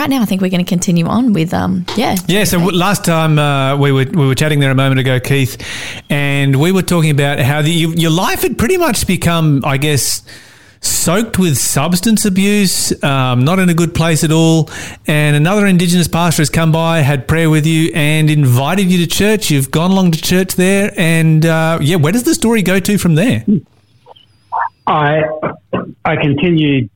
right 0.00 0.10
now, 0.10 0.22
I 0.22 0.24
think 0.24 0.40
we're 0.40 0.50
going 0.50 0.64
to 0.64 0.68
continue 0.68 1.06
on 1.06 1.32
with, 1.32 1.52
um, 1.52 1.84
yeah. 1.96 2.16
Yeah. 2.26 2.44
So 2.44 2.58
w- 2.58 2.76
last 2.76 3.04
time 3.04 3.38
uh, 3.38 3.76
we 3.76 3.92
were 3.92 4.06
we 4.06 4.26
were 4.26 4.34
chatting 4.34 4.60
there 4.60 4.70
a 4.70 4.74
moment 4.74 4.98
ago, 4.98 5.20
Keith, 5.20 5.62
and 6.08 6.56
we 6.56 6.72
were 6.72 6.82
talking 6.82 7.10
about 7.10 7.38
how 7.38 7.62
the, 7.62 7.70
you, 7.70 7.92
your 7.92 8.10
life 8.10 8.42
had 8.42 8.58
pretty 8.58 8.78
much 8.78 9.06
become, 9.06 9.62
I 9.64 9.76
guess, 9.76 10.22
soaked 10.80 11.38
with 11.38 11.58
substance 11.58 12.24
abuse, 12.24 13.02
um, 13.04 13.44
not 13.44 13.58
in 13.58 13.68
a 13.68 13.74
good 13.74 13.94
place 13.94 14.24
at 14.24 14.32
all. 14.32 14.70
And 15.06 15.36
another 15.36 15.66
Indigenous 15.66 16.08
pastor 16.08 16.40
has 16.40 16.50
come 16.50 16.72
by, 16.72 17.00
had 17.00 17.28
prayer 17.28 17.50
with 17.50 17.66
you, 17.66 17.92
and 17.94 18.30
invited 18.30 18.90
you 18.90 19.04
to 19.04 19.06
church. 19.06 19.50
You've 19.50 19.70
gone 19.70 19.90
along 19.90 20.12
to 20.12 20.22
church 20.22 20.54
there, 20.54 20.92
and 20.96 21.44
uh, 21.44 21.78
yeah, 21.82 21.96
where 21.96 22.12
does 22.12 22.24
the 22.24 22.34
story 22.34 22.62
go 22.62 22.80
to 22.80 22.96
from 22.96 23.16
there? 23.16 23.44
I 24.86 25.22
I 26.04 26.16
continued 26.16 26.88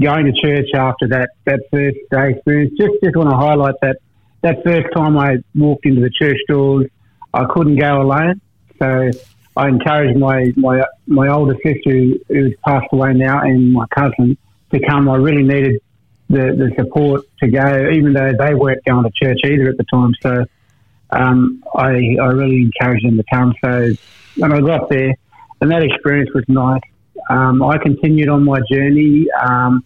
going 0.00 0.26
to 0.26 0.32
church 0.32 0.68
after 0.74 1.08
that 1.08 1.30
that 1.44 1.60
first 1.70 1.98
day 2.10 2.30
experience. 2.30 2.72
Just 2.78 2.94
just 3.02 3.16
want 3.16 3.30
to 3.30 3.36
highlight 3.36 3.74
that 3.82 3.98
that 4.42 4.62
first 4.64 4.88
time 4.94 5.18
I 5.18 5.36
walked 5.54 5.86
into 5.86 6.00
the 6.00 6.10
church 6.10 6.38
doors, 6.48 6.86
I 7.34 7.44
couldn't 7.44 7.76
go 7.76 8.00
alone, 8.00 8.40
so 8.78 9.10
I 9.56 9.68
encouraged 9.68 10.18
my 10.18 10.52
my 10.56 10.82
my 11.06 11.28
older 11.28 11.54
sister 11.64 11.90
who, 11.90 12.18
who's 12.28 12.54
passed 12.66 12.86
away 12.92 13.12
now 13.12 13.42
and 13.42 13.72
my 13.72 13.86
cousin 13.94 14.38
to 14.72 14.80
come. 14.80 15.08
I 15.08 15.16
really 15.16 15.42
needed 15.42 15.80
the 16.28 16.54
the 16.56 16.72
support 16.78 17.22
to 17.40 17.48
go, 17.48 17.90
even 17.90 18.12
though 18.12 18.32
they 18.38 18.54
weren't 18.54 18.84
going 18.84 19.04
to 19.04 19.10
church 19.10 19.40
either 19.44 19.68
at 19.68 19.76
the 19.76 19.84
time. 19.92 20.14
So 20.22 20.44
um, 21.10 21.62
I 21.74 22.16
I 22.22 22.26
really 22.32 22.62
encouraged 22.62 23.04
them 23.04 23.16
to 23.16 23.24
come. 23.30 23.54
So 23.62 23.92
when 24.36 24.52
I 24.52 24.60
got 24.60 24.88
there, 24.88 25.14
and 25.60 25.70
that 25.70 25.82
experience 25.82 26.30
was 26.34 26.44
nice. 26.48 26.80
Um, 27.28 27.62
I 27.62 27.78
continued 27.78 28.28
on 28.28 28.44
my 28.44 28.60
journey, 28.70 29.26
um, 29.32 29.84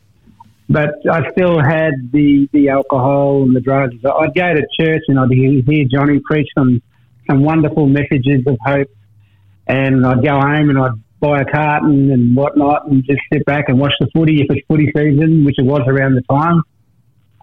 but 0.69 0.95
I 1.11 1.31
still 1.33 1.63
had 1.63 1.93
the, 2.13 2.49
the 2.53 2.71
alcohol 2.71 3.43
and 3.43 3.55
the 3.55 3.61
drugs. 3.61 3.97
I'd 4.05 4.35
go 4.35 4.55
to 4.55 4.67
church 4.81 5.03
and 5.09 5.19
I'd 5.19 5.31
hear, 5.31 5.85
Johnny 5.91 6.21
preach 6.25 6.49
some, 6.57 6.83
some 7.29 7.43
wonderful 7.43 7.87
messages 7.87 8.47
of 8.47 8.57
hope 8.65 8.89
and 9.67 10.07
I'd 10.07 10.25
go 10.25 10.41
home 10.41 10.71
and 10.71 10.79
I'd 10.79 11.21
buy 11.21 11.41
a 11.41 11.45
carton 11.45 12.11
and 12.11 12.35
whatnot 12.35 12.87
and 12.87 13.05
just 13.05 13.21
sit 13.33 13.45
back 13.45 13.69
and 13.69 13.79
watch 13.79 13.93
the 14.01 14.09
footy 14.15 14.41
if 14.41 14.47
it's 14.51 14.67
footy 14.67 14.91
season, 14.97 15.45
which 15.45 15.57
it 15.59 15.65
was 15.65 15.83
around 15.87 16.15
the 16.15 16.23
time. 16.23 16.63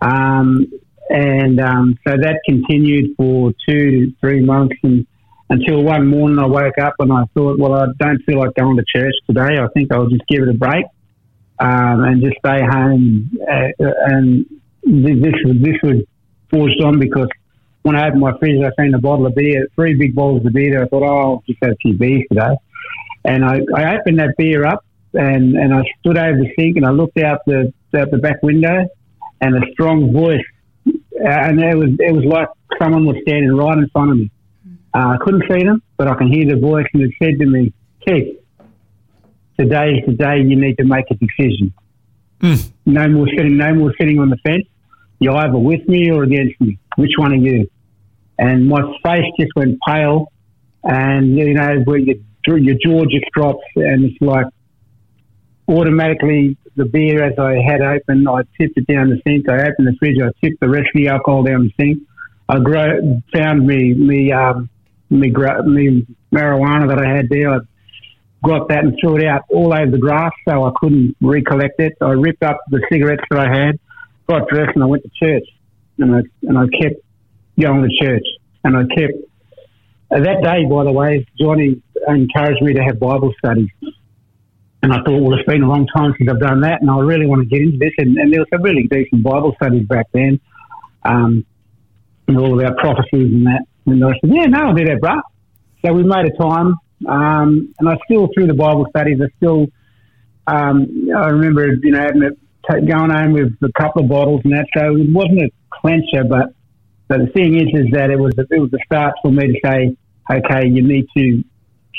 Um, 0.02 0.72
and 1.10 1.60
um, 1.60 1.96
so 2.08 2.16
that 2.16 2.40
continued 2.46 3.16
for 3.18 3.52
two 3.68 3.92
to 3.92 4.14
three 4.20 4.44
months 4.44 4.76
and 4.84 5.06
until 5.50 5.84
one 5.84 6.08
morning 6.08 6.40
I 6.40 6.46
woke 6.46 6.78
up 6.82 6.94
and 7.00 7.12
I 7.12 7.24
thought, 7.34 7.60
well, 7.60 7.74
I 7.74 7.88
don't 8.00 8.24
feel 8.24 8.40
like 8.40 8.56
going 8.56 8.78
to 8.78 8.86
church 8.88 9.14
today. 9.28 9.60
I 9.60 9.68
think 9.74 9.92
I'll 9.92 10.08
just 10.08 10.24
give 10.30 10.44
it 10.44 10.50
a 10.50 10.54
break 10.54 10.86
um, 11.62 12.04
and 12.04 12.22
just 12.22 12.38
stay 12.40 12.62
home. 12.62 13.30
Uh, 13.40 13.70
and 13.80 14.46
this 14.84 15.36
this 15.62 15.78
was 15.84 16.04
forced 16.50 16.82
on 16.82 17.00
because 17.00 17.28
when 17.84 17.96
I 17.96 18.08
opened 18.08 18.22
my 18.22 18.38
fridge, 18.40 18.62
I 18.64 18.72
seen 18.82 18.94
a 18.94 19.00
bottle 19.00 19.28
of 19.28 19.36
beer, 19.36 19.68
three 19.76 19.94
big 19.94 20.16
bottles 20.16 20.46
of 20.46 20.54
beer. 20.54 20.84
I 20.84 20.88
thought, 20.88 21.04
oh, 21.04 21.18
I'll 21.18 21.44
just 21.48 21.60
have 21.64 21.74
a 21.74 21.76
few 21.78 21.98
beers 21.98 22.24
today. 22.30 22.56
And 23.24 23.46
I, 23.46 23.60
I 23.76 23.98
opened 23.98 24.20
that 24.20 24.36
beer 24.38 24.66
up 24.66 24.84
and, 25.14 25.56
and 25.56 25.74
I 25.74 25.84
stood 26.00 26.18
over 26.18 26.38
the 26.38 26.52
sink 26.58 26.78
and 26.78 26.86
I 26.86 26.92
looked 26.92 27.18
out 27.18 27.42
the 27.46 27.72
out 27.96 28.10
the 28.10 28.18
back 28.18 28.42
window 28.42 28.88
and 29.42 29.56
a 29.56 29.72
strong 29.74 30.14
voice, 30.14 30.46
and 30.86 31.60
it 31.60 31.78
was 31.78 31.90
it 32.00 32.14
was 32.14 32.24
like 32.26 32.48
someone 32.80 33.06
was 33.06 33.18
standing 33.24 33.52
right 33.54 33.78
in 33.78 33.90
front 33.90 34.12
of 34.12 34.18
me. 34.18 34.32
Uh, 34.94 35.16
I 35.16 35.18
couldn't 35.22 35.44
see 35.52 35.64
them, 35.64 35.82
but 35.98 36.08
I 36.08 36.16
can 36.16 36.32
hear 36.32 36.46
the 36.46 36.60
voice, 36.60 36.86
and 36.94 37.04
it 37.04 37.12
said 37.22 37.40
to 37.40 37.46
me, 37.46 37.74
Keith, 38.06 38.41
today 39.60 39.94
is 39.94 40.06
the 40.06 40.14
day 40.14 40.38
you 40.40 40.56
need 40.56 40.78
to 40.78 40.86
make 40.86 41.06
a 41.12 41.16
decision. 41.16 41.74
Mm. 42.40 42.72
No 42.86 43.08
more 43.10 43.28
sitting, 43.28 43.58
no 43.58 43.74
more 43.74 43.94
sitting 44.00 44.20
on 44.20 44.30
the 44.30 44.38
fence. 44.38 44.66
You're 45.20 45.36
either 45.36 45.58
with 45.58 45.88
me 45.88 46.10
or 46.12 46.24
against 46.24 46.60
me. 46.60 46.80
Which 46.96 47.12
one 47.18 47.32
are 47.32 47.36
you? 47.36 47.70
And 48.40 48.68
my 48.68 48.82
face 49.04 49.26
just 49.40 49.52
went 49.56 49.80
pale, 49.88 50.32
and 50.84 51.38
you 51.38 51.54
know 51.54 51.82
where 51.86 51.98
your 51.98 52.16
your 52.48 52.76
jaw 52.84 53.04
just 53.06 53.26
drops, 53.34 53.64
and 53.76 54.06
it's 54.06 54.22
like 54.22 54.48
automatically 55.68 56.58
the 56.76 56.86
beer 56.86 57.24
as 57.24 57.38
I 57.38 57.62
had 57.62 57.82
open, 57.82 58.28
I 58.28 58.42
tipped 58.60 58.78
it 58.78 58.88
down 58.88 59.10
the 59.10 59.22
sink. 59.28 59.48
I 59.50 59.62
opened 59.62 59.88
the 59.88 59.96
fridge, 60.00 60.18
I 60.22 60.32
tipped 60.44 60.60
the 60.60 60.70
rest 60.70 60.88
of 60.96 61.02
the 61.02 61.10
alcohol 61.10 61.44
down 61.44 61.66
the 61.66 61.84
sink. 61.84 62.04
I 62.50 62.60
grow, 62.60 63.22
found 63.34 63.66
me 63.66 63.94
me 63.94 64.32
um, 64.32 64.70
me, 65.10 65.30
me 65.30 66.08
marijuana 66.34 66.88
that 66.90 67.00
I 67.00 67.16
had 67.16 67.30
there. 67.30 67.54
I 67.54 67.60
got 68.44 68.68
that 68.70 68.84
and 68.84 68.96
threw 69.00 69.18
it 69.18 69.26
out 69.26 69.44
all 69.50 69.74
over 69.74 69.92
the 69.92 69.98
grass 69.98 70.32
so 70.48 70.64
I 70.66 70.72
couldn't 70.80 71.16
recollect 71.22 71.80
it. 71.80 71.94
I 72.02 72.12
ripped 72.12 72.44
up 72.44 72.60
the 72.70 72.82
cigarettes 72.92 73.24
that 73.30 73.40
I 73.40 73.66
had, 73.66 73.80
got 74.28 74.48
dressed, 74.48 74.72
and 74.76 74.84
I 74.84 74.88
went 74.88 75.04
to 75.04 75.10
church. 75.24 75.48
And 76.00 76.16
I, 76.16 76.20
and 76.44 76.58
I 76.58 76.66
kept 76.82 77.02
going 77.60 77.84
to 77.84 78.06
church. 78.06 78.26
And 78.64 78.76
I 78.78 78.84
kept. 78.96 79.14
That 80.10 80.42
day, 80.44 80.66
by 80.66 80.84
the 80.84 80.92
way, 80.92 81.26
Johnny 81.40 81.82
encouraged 82.08 82.62
me 82.62 82.74
to 82.74 82.84
have 82.84 83.00
Bible 83.00 83.34
studies. 83.38 83.70
And 84.84 84.92
I 84.92 84.98
thought, 85.06 85.22
well, 85.22 85.38
it's 85.38 85.48
been 85.48 85.62
a 85.62 85.68
long 85.68 85.86
time 85.96 86.14
since 86.18 86.30
I've 86.30 86.40
done 86.40 86.62
that, 86.62 86.82
and 86.82 86.90
I 86.90 86.98
really 87.00 87.28
want 87.28 87.44
to 87.44 87.48
get 87.48 87.62
into 87.62 87.78
this. 87.78 87.94
And, 88.00 88.18
and 88.18 88.34
there 88.34 88.40
was 88.40 88.48
some 88.52 88.64
really 88.64 88.88
decent 88.88 89.22
Bible 89.24 89.54
studies 89.62 89.86
back 89.86 90.08
then, 90.12 90.40
um, 91.04 91.46
and 92.28 92.38
all 92.38 92.60
about 92.60 92.78
prophecies 92.78 93.32
and 93.32 93.46
that. 93.46 93.62
And 93.86 94.04
I 94.04 94.10
said, 94.20 94.32
yeah, 94.34 94.46
no, 94.46 94.60
I'll 94.68 94.74
do 94.74 94.86
that, 94.86 95.00
bro. 95.00 95.22
So 95.86 95.94
we 95.94 96.04
made 96.04 96.26
a 96.26 96.36
time, 96.42 96.76
um, 97.08 97.74
and 97.80 97.90
I 97.90 97.98
still, 98.06 98.30
through 98.34 98.48
the 98.48 98.54
Bible 98.54 98.86
studies, 98.90 99.20
I 99.22 99.28
still, 99.38 99.68
um, 100.48 101.10
I 101.16 101.28
remember, 101.28 101.74
you 101.74 101.92
know, 101.92 102.00
having 102.00 102.24
it, 102.24 102.38
going 102.70 103.10
home 103.10 103.34
with 103.34 103.54
a 103.64 103.72
couple 103.82 104.04
of 104.04 104.10
bottles 104.10 104.42
and 104.44 104.54
that. 104.54 104.68
So 104.78 104.96
it 104.96 105.12
wasn't 105.12 105.42
a 105.42 105.52
clencher, 105.74 106.30
but, 106.30 106.54
but 107.08 107.20
the 107.20 107.32
thing 107.34 107.56
is, 107.56 107.68
is 107.74 107.92
that 107.92 108.10
it 108.10 108.20
was, 108.20 108.34
it 108.38 108.60
was 108.60 108.72
a 108.74 108.78
start 108.86 109.16
for 109.22 109.32
me 109.32 109.48
to 109.48 109.60
say, 109.66 109.98
okay, 110.32 110.68
you 110.68 110.82
need 110.82 111.08
to 111.18 111.44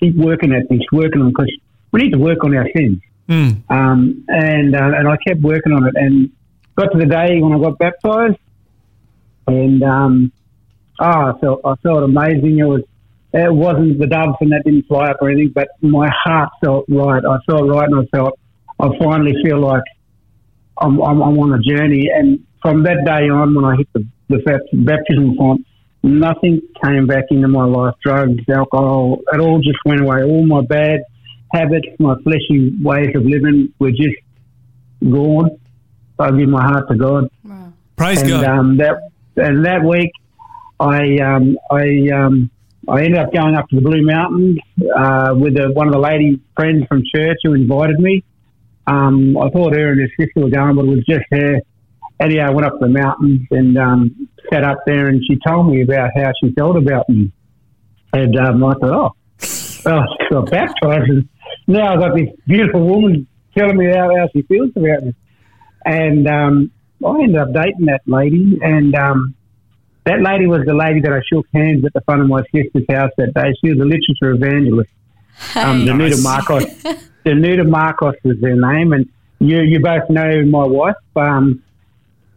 keep 0.00 0.16
working 0.16 0.52
at 0.52 0.68
this, 0.70 0.80
working 0.92 1.20
on, 1.20 1.28
because 1.28 1.52
we 1.90 2.02
need 2.02 2.12
to 2.12 2.18
work 2.18 2.44
on 2.44 2.56
our 2.56 2.66
sins. 2.76 3.00
Mm. 3.28 3.62
Um, 3.70 4.24
and, 4.28 4.74
uh, 4.74 4.92
and 4.96 5.08
I 5.08 5.16
kept 5.26 5.40
working 5.40 5.72
on 5.72 5.86
it 5.86 5.94
and 5.96 6.30
got 6.76 6.92
to 6.92 6.98
the 6.98 7.06
day 7.06 7.40
when 7.40 7.52
I 7.52 7.58
got 7.58 7.78
baptized 7.78 8.38
and, 9.46 9.82
um, 9.82 10.32
oh, 11.00 11.04
I 11.04 11.32
felt 11.40 11.60
I 11.64 11.74
felt 11.82 12.04
amazing. 12.04 12.58
It 12.58 12.64
was 12.64 12.82
it 13.34 13.52
wasn't 13.52 13.98
the 13.98 14.06
doves 14.06 14.36
and 14.40 14.52
that 14.52 14.62
didn't 14.64 14.86
fly 14.86 15.10
up 15.10 15.18
or 15.20 15.30
anything, 15.30 15.52
but 15.54 15.68
my 15.80 16.10
heart 16.24 16.50
felt 16.62 16.84
right. 16.88 17.22
I 17.24 17.38
felt 17.50 17.68
right, 17.68 17.88
and 17.88 18.00
I 18.00 18.16
felt 18.16 18.38
I 18.78 18.88
finally 18.98 19.34
feel 19.42 19.60
like 19.60 19.84
I'm, 20.78 21.00
I'm, 21.00 21.22
I'm 21.22 21.38
on 21.38 21.52
a 21.54 21.62
journey. 21.62 22.10
And 22.12 22.44
from 22.60 22.82
that 22.82 23.04
day 23.04 23.28
on, 23.28 23.54
when 23.54 23.64
I 23.64 23.76
hit 23.76 23.88
the, 23.92 24.06
the 24.28 24.38
baptism 24.72 25.36
font, 25.36 25.66
nothing 26.02 26.60
came 26.84 27.06
back 27.06 27.24
into 27.30 27.48
my 27.48 27.64
life. 27.64 27.94
Drugs, 28.02 28.42
alcohol, 28.48 29.20
it 29.32 29.40
all 29.40 29.60
just 29.60 29.78
went 29.84 30.00
away. 30.00 30.22
All 30.24 30.44
my 30.44 30.62
bad 30.62 31.00
habits, 31.52 31.88
my 31.98 32.14
fleshy 32.24 32.76
ways 32.82 33.10
of 33.14 33.24
living 33.24 33.72
were 33.78 33.90
just 33.90 34.16
gone. 35.00 35.58
I 36.18 36.30
give 36.32 36.48
my 36.48 36.62
heart 36.62 36.88
to 36.88 36.96
God. 36.96 37.28
Wow. 37.44 37.72
Praise 37.96 38.20
and, 38.20 38.30
God. 38.30 38.44
Um, 38.44 38.76
that 38.78 39.10
and 39.36 39.64
that 39.64 39.82
week, 39.82 40.12
I 40.78 41.18
um, 41.18 41.58
I 41.70 42.08
um, 42.14 42.50
I 42.88 43.04
ended 43.04 43.20
up 43.20 43.32
going 43.32 43.54
up 43.54 43.68
to 43.68 43.76
the 43.76 43.82
Blue 43.82 44.02
Mountains 44.02 44.58
uh, 44.96 45.34
with 45.36 45.56
a, 45.56 45.70
one 45.72 45.86
of 45.86 45.92
the 45.92 46.00
lady 46.00 46.40
friends 46.56 46.84
from 46.88 47.02
church 47.14 47.38
who 47.44 47.54
invited 47.54 47.98
me. 48.00 48.24
Um, 48.86 49.36
I 49.38 49.48
thought 49.50 49.74
her 49.74 49.92
and 49.92 50.00
her 50.00 50.08
sister 50.18 50.40
were 50.40 50.50
going, 50.50 50.74
but 50.74 50.86
it 50.86 50.88
was 50.88 51.04
just 51.08 51.24
her. 51.30 51.60
Anyhow, 52.20 52.48
I 52.48 52.50
went 52.50 52.66
up 52.66 52.80
the 52.80 52.88
mountains 52.88 53.46
and 53.52 53.78
um, 53.78 54.28
sat 54.52 54.64
up 54.64 54.78
there, 54.84 55.06
and 55.06 55.22
she 55.28 55.38
told 55.46 55.68
me 55.72 55.82
about 55.82 56.10
how 56.16 56.32
she 56.42 56.52
felt 56.52 56.76
about 56.76 57.08
me. 57.08 57.30
And 58.12 58.36
um, 58.38 58.64
I 58.64 58.74
thought, 58.74 58.82
oh, 58.84 59.10
well, 59.84 60.04
I 60.20 60.30
got 60.30 60.50
baptized, 60.50 61.10
and 61.10 61.28
now 61.68 61.94
I've 61.94 62.00
got 62.00 62.16
this 62.16 62.28
beautiful 62.46 62.86
woman 62.86 63.26
telling 63.56 63.76
me 63.76 63.86
how, 63.86 64.14
how 64.16 64.28
she 64.34 64.42
feels 64.42 64.70
about 64.76 65.04
me. 65.04 65.14
And 65.84 66.28
um, 66.28 66.70
I 67.04 67.22
ended 67.22 67.36
up 67.36 67.52
dating 67.52 67.86
that 67.86 68.02
lady, 68.06 68.58
and 68.60 68.94
um, 68.94 69.34
that 70.04 70.20
lady 70.20 70.46
was 70.46 70.64
the 70.66 70.74
lady 70.74 71.00
that 71.00 71.12
I 71.12 71.20
shook 71.30 71.46
hands 71.54 71.82
with 71.82 71.94
at 71.94 71.94
the 71.94 72.00
front 72.02 72.22
of 72.22 72.28
my 72.28 72.42
sister's 72.54 72.84
house 72.88 73.10
that 73.18 73.34
day. 73.34 73.54
She 73.60 73.72
was 73.72 73.78
a 73.80 73.84
literature 73.84 74.32
evangelist. 74.32 74.90
Um, 75.54 75.84
Danuta 75.84 76.10
nice. 76.10 76.22
Marcos. 76.22 76.64
Danuta 77.26 77.68
Marcos 77.68 78.14
was 78.24 78.36
her 78.42 78.54
name, 78.54 78.92
and 78.92 79.08
you 79.38 79.60
you 79.60 79.80
both 79.80 80.08
know 80.10 80.44
my 80.44 80.64
wife. 80.64 80.96
Um, 81.14 81.62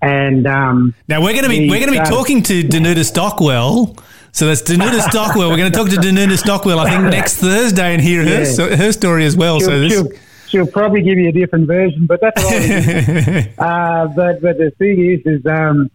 and 0.02 0.46
um, 0.46 0.94
now 1.08 1.22
we're 1.22 1.34
going 1.34 1.44
to 1.44 1.50
be 1.50 1.70
we're 1.70 1.80
going 1.80 1.94
to 1.94 2.04
be 2.04 2.10
talking 2.10 2.44
to 2.44 2.62
Danuta 2.64 3.04
Stockwell. 3.04 3.96
So 4.32 4.48
that's 4.48 4.62
Danuta 4.62 5.02
Stockwell. 5.10 5.50
We're 5.50 5.58
going 5.58 5.72
to 5.72 5.78
talk 5.78 5.90
to 5.90 5.96
Danuta 5.96 6.38
Stockwell. 6.38 6.80
I 6.80 6.90
think 6.90 7.04
next 7.06 7.38
Thursday 7.38 7.94
and 7.94 8.02
hear 8.02 8.22
yeah. 8.22 8.46
her 8.46 8.76
her 8.76 8.92
story 8.92 9.26
as 9.26 9.36
well. 9.36 9.60
She'll, 9.60 9.70
so 9.70 9.80
this. 9.80 9.94
She'll, 9.94 10.10
she'll, 10.48 10.68
probably 10.68 11.02
give 11.02 11.18
you 11.18 11.30
a 11.30 11.32
different 11.32 11.68
version, 11.68 12.06
but 12.06 12.22
that's 12.22 12.44
all. 12.44 12.52
uh, 13.66 14.08
but 14.08 14.42
but 14.42 14.58
the 14.58 14.72
thing 14.78 15.04
is, 15.04 15.22
is 15.26 15.46
um, 15.48 15.90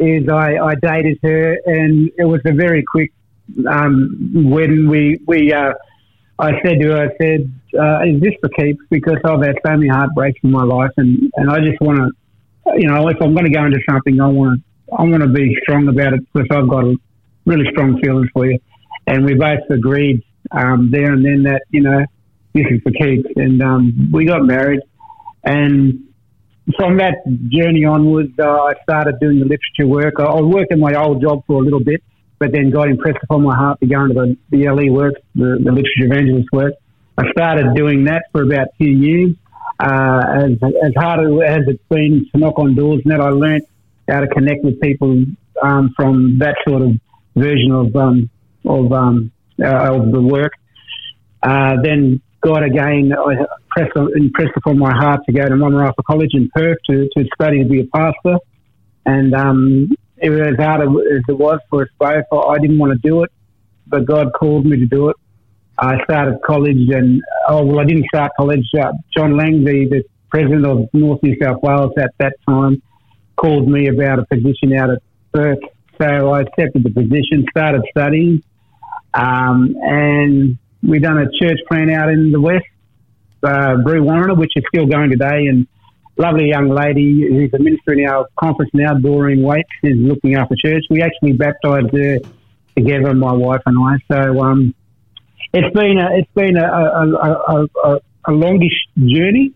is 0.00 0.28
I, 0.28 0.56
I 0.56 0.74
dated 0.74 1.18
her, 1.22 1.58
and 1.66 2.10
it 2.18 2.24
was 2.24 2.40
a 2.44 2.52
very 2.52 2.84
quick 2.90 3.12
um, 3.68 4.32
when 4.32 4.88
we 4.88 5.20
we 5.26 5.52
uh, 5.52 5.72
I 6.38 6.52
said 6.62 6.80
to 6.80 6.88
her, 6.88 7.08
I 7.08 7.16
said, 7.20 7.52
uh, 7.78 8.00
"Is 8.06 8.20
this 8.20 8.34
for 8.40 8.48
keeps?" 8.50 8.82
Because 8.90 9.18
I've 9.24 9.42
had 9.42 9.56
so 9.64 9.76
many 9.76 9.88
heartbreaks 9.88 10.40
in 10.42 10.50
my 10.50 10.64
life, 10.64 10.92
and, 10.96 11.30
and 11.36 11.50
I 11.50 11.58
just 11.60 11.80
want 11.80 11.98
to 11.98 12.10
you 12.76 12.88
know, 12.88 13.08
if 13.08 13.16
I'm 13.20 13.34
going 13.34 13.46
to 13.46 13.50
go 13.50 13.64
into 13.64 13.80
something, 13.88 14.20
I 14.20 14.26
want 14.26 14.60
to, 14.60 14.94
I 14.96 15.02
want 15.02 15.22
to 15.22 15.28
be 15.28 15.56
strong 15.62 15.88
about 15.88 16.14
it 16.14 16.20
because 16.32 16.48
I've 16.50 16.68
got 16.68 16.84
a 16.84 16.96
really 17.46 17.70
strong 17.70 18.00
feelings 18.00 18.28
for 18.32 18.46
you. 18.46 18.58
And 19.06 19.24
we 19.24 19.34
both 19.34 19.60
agreed 19.70 20.22
um, 20.50 20.90
there 20.90 21.12
and 21.12 21.24
then 21.24 21.42
that, 21.44 21.62
you 21.70 21.82
know, 21.82 22.04
this 22.52 22.66
is 22.70 22.80
for 22.82 22.92
keeps. 22.92 23.28
And 23.36 23.62
um, 23.62 24.10
we 24.12 24.24
got 24.24 24.44
married. 24.44 24.80
And 25.44 26.09
from 26.76 26.98
that 26.98 27.16
journey 27.48 27.84
onwards, 27.84 28.32
uh, 28.38 28.44
I 28.44 28.72
started 28.82 29.20
doing 29.20 29.38
the 29.38 29.46
literature 29.46 29.86
work. 29.86 30.14
I, 30.18 30.24
I 30.24 30.40
worked 30.40 30.72
in 30.72 30.80
my 30.80 30.94
old 30.94 31.22
job 31.22 31.44
for 31.46 31.62
a 31.62 31.64
little 31.64 31.82
bit, 31.82 32.02
but 32.38 32.52
then 32.52 32.70
got 32.70 32.88
impressed 32.88 33.18
upon 33.22 33.42
my 33.42 33.54
heart 33.54 33.80
to 33.80 33.86
go 33.86 34.04
into 34.04 34.14
the, 34.14 34.36
the 34.50 34.68
LE 34.70 34.92
work, 34.92 35.14
the, 35.34 35.58
the 35.62 35.72
literature 35.72 36.06
evangelist 36.06 36.48
work. 36.52 36.74
I 37.18 37.30
started 37.32 37.74
doing 37.74 38.04
that 38.04 38.24
for 38.32 38.42
about 38.42 38.68
two 38.80 38.90
years. 38.90 39.36
Uh, 39.78 40.22
as, 40.36 40.72
as 40.82 40.92
hard 40.96 41.20
as 41.42 41.62
it's 41.66 41.82
been 41.88 42.26
to 42.32 42.38
knock 42.38 42.58
on 42.58 42.74
doors 42.74 43.00
and 43.04 43.12
that, 43.12 43.20
I 43.20 43.30
learnt 43.30 43.64
how 44.08 44.20
to 44.20 44.26
connect 44.26 44.64
with 44.64 44.80
people 44.80 45.24
um, 45.62 45.92
from 45.96 46.38
that 46.38 46.56
sort 46.66 46.82
of 46.82 46.92
version 47.34 47.72
of 47.72 47.94
um, 47.96 48.30
of, 48.64 48.92
um, 48.92 49.32
uh, 49.62 49.94
of 49.94 50.12
the 50.12 50.20
work. 50.20 50.52
Uh, 51.42 51.76
then 51.82 52.20
God 52.42 52.62
again 52.62 53.12
I 53.12 53.44
pressed, 53.70 53.96
impressed 54.16 54.56
upon 54.56 54.78
my 54.78 54.92
heart 54.92 55.20
to 55.26 55.32
go 55.32 55.42
to 55.42 55.54
Mamarapha 55.54 56.02
College 56.06 56.30
in 56.32 56.50
Perth 56.54 56.78
to, 56.88 57.08
to 57.16 57.24
study 57.34 57.62
to 57.62 57.68
be 57.68 57.80
a 57.80 57.86
pastor. 57.86 58.38
And 59.06 59.34
um, 59.34 59.88
it 60.16 60.30
was 60.30 60.40
as 60.40 60.56
hard 60.58 60.82
as 60.82 60.88
it 61.28 61.38
was 61.38 61.60
for 61.68 61.82
us 61.82 61.88
both. 61.98 62.46
I 62.46 62.58
didn't 62.58 62.78
want 62.78 62.92
to 62.92 63.08
do 63.08 63.22
it, 63.22 63.32
but 63.86 64.04
God 64.06 64.32
called 64.38 64.66
me 64.66 64.78
to 64.78 64.86
do 64.86 65.08
it. 65.08 65.16
I 65.78 66.02
started 66.04 66.38
college, 66.44 66.90
and 66.90 67.22
oh 67.48 67.64
well, 67.64 67.80
I 67.80 67.84
didn't 67.84 68.04
start 68.12 68.32
college. 68.36 68.66
Uh, 68.78 68.92
John 69.16 69.36
Lang, 69.36 69.64
the, 69.64 69.86
the 69.88 70.04
president 70.30 70.66
of 70.66 70.88
North 70.92 71.22
New 71.22 71.36
South 71.42 71.62
Wales 71.62 71.92
at 71.98 72.10
that 72.18 72.34
time, 72.46 72.82
called 73.36 73.66
me 73.66 73.88
about 73.88 74.18
a 74.18 74.26
position 74.26 74.74
out 74.76 74.90
at 74.90 74.98
Perth. 75.32 75.58
So 75.98 76.32
I 76.32 76.42
accepted 76.42 76.84
the 76.84 76.90
position, 76.90 77.46
started 77.50 77.82
studying, 77.90 78.42
um, 79.14 79.74
and 79.80 80.58
we 80.82 80.98
done 80.98 81.18
a 81.18 81.26
church 81.38 81.58
plant 81.68 81.90
out 81.90 82.08
in 82.08 82.32
the 82.32 82.40
west, 82.40 82.64
uh, 83.42 83.76
Brewarrina, 83.84 84.36
which 84.36 84.52
is 84.56 84.64
still 84.72 84.86
going 84.86 85.10
today, 85.10 85.46
and 85.46 85.66
lovely 86.16 86.48
young 86.48 86.68
lady 86.68 87.26
who's 87.28 87.52
a 87.54 87.58
minister 87.58 87.92
in 87.92 88.06
our 88.08 88.26
conference 88.38 88.70
now, 88.74 88.94
Doreen 88.94 89.42
Waits, 89.42 89.68
is 89.82 89.96
looking 89.96 90.34
after 90.34 90.54
church. 90.62 90.84
We 90.90 91.02
actually 91.02 91.32
baptised 91.32 91.92
her 91.92 92.18
together, 92.76 93.14
my 93.14 93.32
wife 93.32 93.62
and 93.66 93.76
I. 93.78 93.96
So 94.12 94.40
um, 94.40 94.74
it's 95.52 95.74
been 95.74 95.98
a 95.98 96.18
it's 96.18 96.32
been 96.34 96.56
a, 96.56 96.66
a, 96.66 97.08
a, 97.12 97.66
a, 97.84 98.00
a 98.26 98.32
longish 98.32 98.86
journey, 98.96 99.52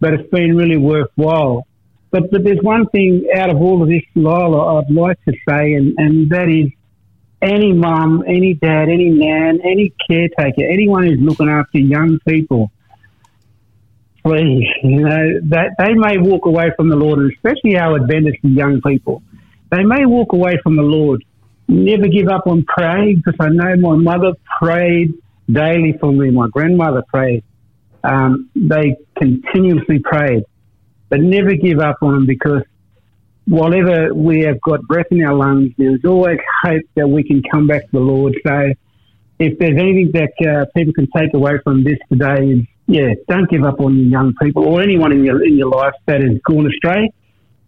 but 0.00 0.14
it's 0.14 0.30
been 0.30 0.56
really 0.56 0.76
worthwhile. 0.76 1.66
But, 2.10 2.30
but 2.30 2.44
there's 2.44 2.62
one 2.62 2.86
thing 2.88 3.28
out 3.34 3.50
of 3.50 3.56
all 3.56 3.82
of 3.82 3.88
this, 3.88 4.02
Lyle, 4.14 4.78
I'd 4.78 4.94
like 4.94 5.22
to 5.24 5.32
say, 5.48 5.74
and, 5.74 5.94
and 5.98 6.30
that 6.30 6.48
is 6.48 6.70
any 7.42 7.72
mum, 7.72 8.24
any 8.26 8.54
dad, 8.54 8.88
any 8.88 9.10
nan, 9.10 9.60
any 9.62 9.92
caretaker, 10.08 10.62
anyone 10.62 11.06
who's 11.06 11.20
looking 11.20 11.48
after 11.48 11.78
young 11.78 12.18
people, 12.26 12.70
please, 14.24 14.66
you 14.82 15.00
know, 15.00 15.40
that 15.44 15.74
they 15.78 15.94
may 15.94 16.18
walk 16.18 16.46
away 16.46 16.72
from 16.76 16.88
the 16.88 16.96
Lord, 16.96 17.18
and 17.18 17.32
especially 17.32 17.78
our 17.78 17.96
Adventist 17.96 18.38
young 18.42 18.80
people, 18.80 19.22
they 19.70 19.84
may 19.84 20.06
walk 20.06 20.32
away 20.32 20.58
from 20.62 20.76
the 20.76 20.82
Lord. 20.82 21.24
Never 21.68 22.08
give 22.08 22.28
up 22.28 22.46
on 22.46 22.64
praying 22.64 23.22
because 23.24 23.34
I 23.40 23.48
know 23.48 23.76
my 23.76 23.96
mother 23.96 24.32
prayed 24.60 25.14
daily 25.50 25.96
for 26.00 26.12
me. 26.12 26.30
My 26.30 26.48
grandmother 26.48 27.02
prayed. 27.02 27.44
Um, 28.04 28.50
they 28.54 28.96
continuously 29.16 29.98
prayed, 29.98 30.44
but 31.08 31.20
never 31.20 31.54
give 31.54 31.80
up 31.80 31.96
on 32.02 32.14
them 32.14 32.26
because 32.26 32.62
whatever 33.46 34.12
we 34.14 34.40
have 34.42 34.60
got 34.60 34.82
breath 34.82 35.06
in 35.10 35.24
our 35.24 35.34
lungs, 35.34 35.72
there's 35.78 36.04
always 36.04 36.38
hope 36.64 36.82
that 36.96 37.08
we 37.08 37.22
can 37.22 37.42
come 37.50 37.66
back 37.66 37.82
to 37.82 37.92
the 37.92 38.00
Lord. 38.00 38.34
So 38.46 38.72
if 39.38 39.58
there's 39.58 39.78
anything 39.78 40.10
that 40.12 40.32
uh, 40.46 40.64
people 40.76 40.92
can 40.94 41.08
take 41.16 41.34
away 41.34 41.58
from 41.62 41.84
this 41.84 41.98
today 42.10 42.44
is, 42.44 42.60
yeah, 42.88 43.14
don't 43.28 43.48
give 43.50 43.64
up 43.64 43.80
on 43.80 43.96
your 43.96 44.06
young 44.06 44.34
people 44.40 44.64
or 44.64 44.80
anyone 44.80 45.12
in 45.12 45.24
your 45.24 45.44
in 45.44 45.56
your 45.56 45.68
life 45.68 45.94
that 46.06 46.20
has 46.20 46.38
gone 46.44 46.66
astray 46.66 47.12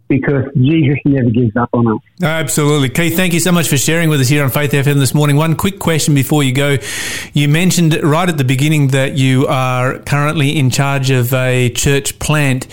because 0.09 0.45
Jesus 0.55 0.97
never 1.05 1.29
gives 1.29 1.55
up 1.55 1.69
on 1.71 1.87
us. 1.87 2.01
Absolutely. 2.21 2.89
Keith, 2.89 3.15
thank 3.15 3.31
you 3.31 3.39
so 3.39 3.51
much 3.51 3.69
for 3.69 3.77
sharing 3.77 4.09
with 4.09 4.19
us 4.19 4.27
here 4.27 4.43
on 4.43 4.49
Faith 4.49 4.71
FM 4.71 4.95
this 4.95 5.13
morning. 5.13 5.35
One 5.35 5.55
quick 5.55 5.79
question 5.79 6.15
before 6.15 6.43
you 6.43 6.51
go. 6.51 6.77
You 7.33 7.47
mentioned 7.47 7.97
right 8.03 8.27
at 8.27 8.37
the 8.37 8.43
beginning 8.43 8.87
that 8.87 9.17
you 9.17 9.45
are 9.47 9.99
currently 9.99 10.57
in 10.57 10.71
charge 10.71 11.11
of 11.11 11.31
a 11.33 11.69
church 11.69 12.17
plant. 12.17 12.67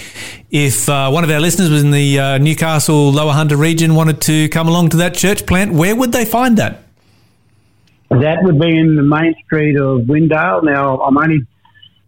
If 0.51 0.89
uh, 0.89 1.11
one 1.11 1.25
of 1.25 1.31
our 1.31 1.41
listeners 1.41 1.69
was 1.69 1.83
in 1.83 1.91
the 1.91 2.19
uh, 2.19 2.39
Newcastle 2.39 3.13
Lower 3.13 3.33
Hunter 3.33 3.57
region, 3.57 3.95
wanted 3.95 4.23
to 4.23 4.49
come 4.49 4.67
along 4.67 4.89
to 4.91 4.97
that 4.97 5.15
church 5.15 5.45
plant, 5.47 5.73
where 5.73 5.95
would 5.95 6.13
they 6.13 6.25
find 6.25 6.57
that? 6.57 6.85
That 8.09 8.39
would 8.43 8.59
be 8.59 8.79
in 8.79 8.97
the 8.97 9.03
main 9.03 9.35
street 9.45 9.77
of 9.77 10.03
Windale. 10.03 10.65
Now, 10.65 11.01
I'm 11.01 11.19
only 11.19 11.45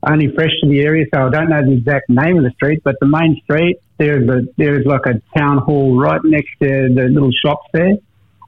only 0.07 0.33
fresh 0.35 0.51
to 0.63 0.69
the 0.69 0.81
area, 0.81 1.07
so 1.13 1.27
I 1.27 1.31
don't 1.31 1.49
know 1.49 1.65
the 1.65 1.73
exact 1.73 2.09
name 2.09 2.39
of 2.39 2.45
the 2.45 2.51
street, 2.51 2.83
but 2.85 2.97
the 3.01 3.07
main 3.07 3.41
street, 3.43 3.81
there's 3.99 4.29
a 4.29 4.43
there's 4.57 4.87
like 4.87 5.07
a 5.07 5.21
town 5.37 5.59
hall 5.59 5.99
right 5.99 6.21
next 6.25 6.51
to 6.63 6.93
the 6.95 7.09
little 7.11 7.33
shops 7.33 7.67
there. 7.73 7.97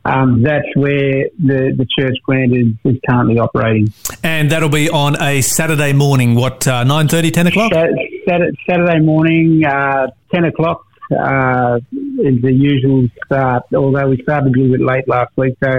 Um, 0.04 0.42
that's 0.42 0.68
where 0.76 1.28
the, 1.38 1.74
the 1.76 1.86
church 1.98 2.16
plant 2.24 2.56
is, 2.56 2.68
is 2.84 2.98
currently 3.06 3.38
operating. 3.38 3.92
And 4.22 4.50
that'll 4.50 4.70
be 4.70 4.88
on 4.88 5.20
a 5.20 5.42
Saturday 5.42 5.92
morning, 5.92 6.34
what, 6.34 6.66
uh, 6.66 6.84
9.30, 6.84 7.32
10 7.32 7.46
o'clock? 7.48 7.72
Saturday, 7.72 8.58
Saturday 8.66 9.00
morning, 9.00 9.62
uh, 9.62 10.06
10 10.32 10.44
o'clock 10.44 10.86
uh, 11.12 11.80
is 11.92 12.40
the 12.40 12.52
usual 12.52 13.08
start, 13.26 13.64
although 13.74 14.08
we 14.08 14.22
started 14.22 14.54
a 14.54 14.58
little 14.58 14.78
bit 14.78 14.80
late 14.80 15.06
last 15.06 15.36
week. 15.36 15.54
So, 15.62 15.70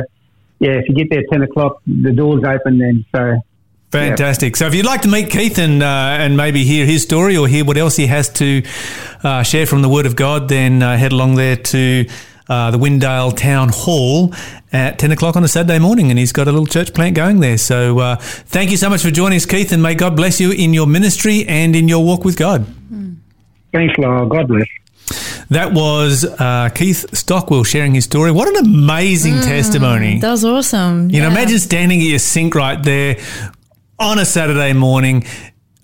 yeah, 0.59 0.73
if 0.73 0.87
you 0.87 0.93
get 0.93 1.09
there 1.09 1.23
10 1.31 1.41
o'clock, 1.41 1.81
the 1.87 2.11
door's 2.11 2.43
open 2.43 2.77
then. 2.77 3.03
So 3.15 3.41
Fantastic. 3.91 4.55
So, 4.55 4.67
if 4.67 4.73
you'd 4.73 4.85
like 4.85 5.01
to 5.01 5.09
meet 5.09 5.29
Keith 5.29 5.57
and 5.57 5.83
uh, 5.83 5.85
and 5.85 6.37
maybe 6.37 6.63
hear 6.63 6.85
his 6.85 7.03
story 7.03 7.35
or 7.35 7.47
hear 7.47 7.65
what 7.65 7.77
else 7.77 7.97
he 7.97 8.07
has 8.07 8.29
to 8.33 8.63
uh, 9.23 9.43
share 9.43 9.65
from 9.65 9.81
the 9.81 9.89
Word 9.89 10.05
of 10.05 10.15
God, 10.15 10.47
then 10.47 10.81
uh, 10.81 10.97
head 10.97 11.11
along 11.11 11.35
there 11.35 11.57
to 11.57 12.05
uh, 12.47 12.71
the 12.71 12.77
Windale 12.77 13.35
Town 13.35 13.69
Hall 13.69 14.33
at 14.71 14.97
10 14.97 15.11
o'clock 15.11 15.35
on 15.35 15.43
a 15.43 15.47
Saturday 15.47 15.79
morning, 15.79 16.09
and 16.09 16.17
he's 16.17 16.31
got 16.31 16.47
a 16.47 16.51
little 16.51 16.65
church 16.65 16.93
plant 16.93 17.15
going 17.15 17.41
there. 17.41 17.57
So, 17.57 17.99
uh, 17.99 18.15
thank 18.15 18.71
you 18.71 18.77
so 18.77 18.89
much 18.89 19.01
for 19.01 19.11
joining 19.11 19.35
us, 19.35 19.45
Keith, 19.45 19.73
and 19.73 19.83
may 19.83 19.95
God 19.95 20.15
bless 20.15 20.39
you 20.39 20.51
in 20.51 20.73
your 20.73 20.87
ministry 20.87 21.45
and 21.45 21.75
in 21.75 21.89
your 21.89 22.03
walk 22.03 22.23
with 22.23 22.37
God. 22.37 22.65
Thanks, 23.73 23.97
Laura. 23.97 24.25
God 24.25 24.47
bless. 24.47 24.67
That 25.49 25.73
was 25.73 26.23
uh, 26.23 26.69
Keith 26.73 27.05
Stockwell 27.13 27.65
sharing 27.65 27.93
his 27.93 28.05
story. 28.05 28.31
What 28.31 28.47
an 28.47 28.65
amazing 28.65 29.41
testimony. 29.41 30.19
That 30.19 30.31
was 30.31 30.45
awesome. 30.45 31.09
You 31.09 31.21
know, 31.21 31.27
imagine 31.27 31.59
standing 31.59 31.99
at 31.99 32.05
your 32.05 32.19
sink 32.19 32.55
right 32.55 32.81
there 32.81 33.17
on 34.01 34.19
a 34.19 34.25
Saturday 34.25 34.73
morning 34.73 35.23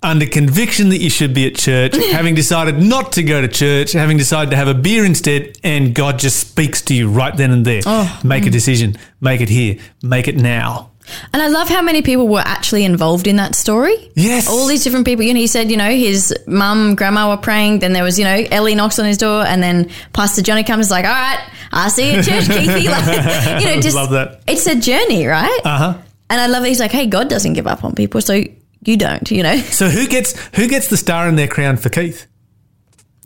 under 0.01 0.25
conviction 0.25 0.89
that 0.89 0.97
you 1.00 1.09
should 1.09 1.33
be 1.33 1.47
at 1.47 1.55
church, 1.55 1.95
having 2.12 2.36
decided 2.36 2.79
not 2.79 3.13
to 3.13 3.24
go 3.24 3.41
to 3.41 3.47
church, 3.47 3.91
having 3.93 4.17
decided 4.17 4.51
to 4.51 4.57
have 4.57 4.67
a 4.67 4.74
beer 4.74 5.05
instead, 5.05 5.57
and 5.63 5.93
God 5.93 6.19
just 6.19 6.39
speaks 6.39 6.81
to 6.83 6.93
you 6.95 7.09
right 7.09 7.36
then 7.36 7.51
and 7.51 7.65
there. 7.65 7.81
Oh, 7.86 8.19
make 8.24 8.45
a 8.45 8.50
decision, 8.50 8.97
make 9.21 9.41
it 9.41 9.50
here, 9.50 9.77
make 10.03 10.27
it 10.27 10.36
now. 10.36 10.91
And 11.31 11.41
I 11.41 11.47
love 11.47 11.69
how 11.69 11.81
many 11.81 12.01
people 12.01 12.27
were 12.27 12.43
actually 12.43 12.83
involved 12.83 13.27
in 13.27 13.38
that 13.38 13.55
story. 13.55 13.95
Yes. 14.15 14.50
All 14.50 14.67
these 14.67 14.83
different 14.83 15.05
people. 15.05 15.24
You 15.24 15.33
know, 15.33 15.39
he 15.39 15.47
said, 15.47 15.71
you 15.71 15.77
know, 15.77 15.89
his 15.89 16.36
mum, 16.47 16.95
grandma 16.95 17.29
were 17.29 17.38
praying. 17.41 17.79
Then 17.79 17.93
there 17.93 18.03
was, 18.03 18.19
you 18.19 18.25
know, 18.25 18.43
LE 18.51 18.75
knocks 18.75 19.00
on 19.00 19.05
his 19.05 19.17
door, 19.17 19.45
and 19.45 19.63
then 19.63 19.89
Pastor 20.12 20.41
Johnny 20.41 20.63
comes 20.65 20.91
like, 20.91 21.05
all 21.05 21.12
right, 21.12 21.39
I'll 21.71 21.89
see 21.89 22.12
you 22.12 22.17
at 22.19 22.25
church, 22.25 22.45
Keithy. 22.45 22.88
Like, 22.88 23.62
you 23.62 23.67
know, 23.74 23.81
just 23.81 23.95
Love 23.95 24.09
that. 24.12 24.41
It's 24.47 24.67
a 24.67 24.75
journey, 24.75 25.25
right? 25.27 25.62
Uh 25.63 25.77
huh. 25.77 25.97
And 26.29 26.41
I 26.41 26.48
love 26.48 26.62
that 26.63 26.67
he's 26.69 26.79
like, 26.79 26.91
hey, 26.91 27.07
God 27.07 27.29
doesn't 27.29 27.53
give 27.53 27.67
up 27.67 27.84
on 27.84 27.96
people, 27.96 28.22
so 28.22 28.43
you 28.84 28.98
don't. 28.98 29.29
You 29.31 29.43
know. 29.43 29.57
So 29.57 29.88
who 29.89 30.07
gets 30.07 30.38
who 30.55 30.67
gets 30.67 30.88
the 30.89 30.98
star 30.98 31.27
in 31.29 31.36
their 31.36 31.48
crown 31.48 31.77
for 31.77 31.89
Keith? 31.89 32.25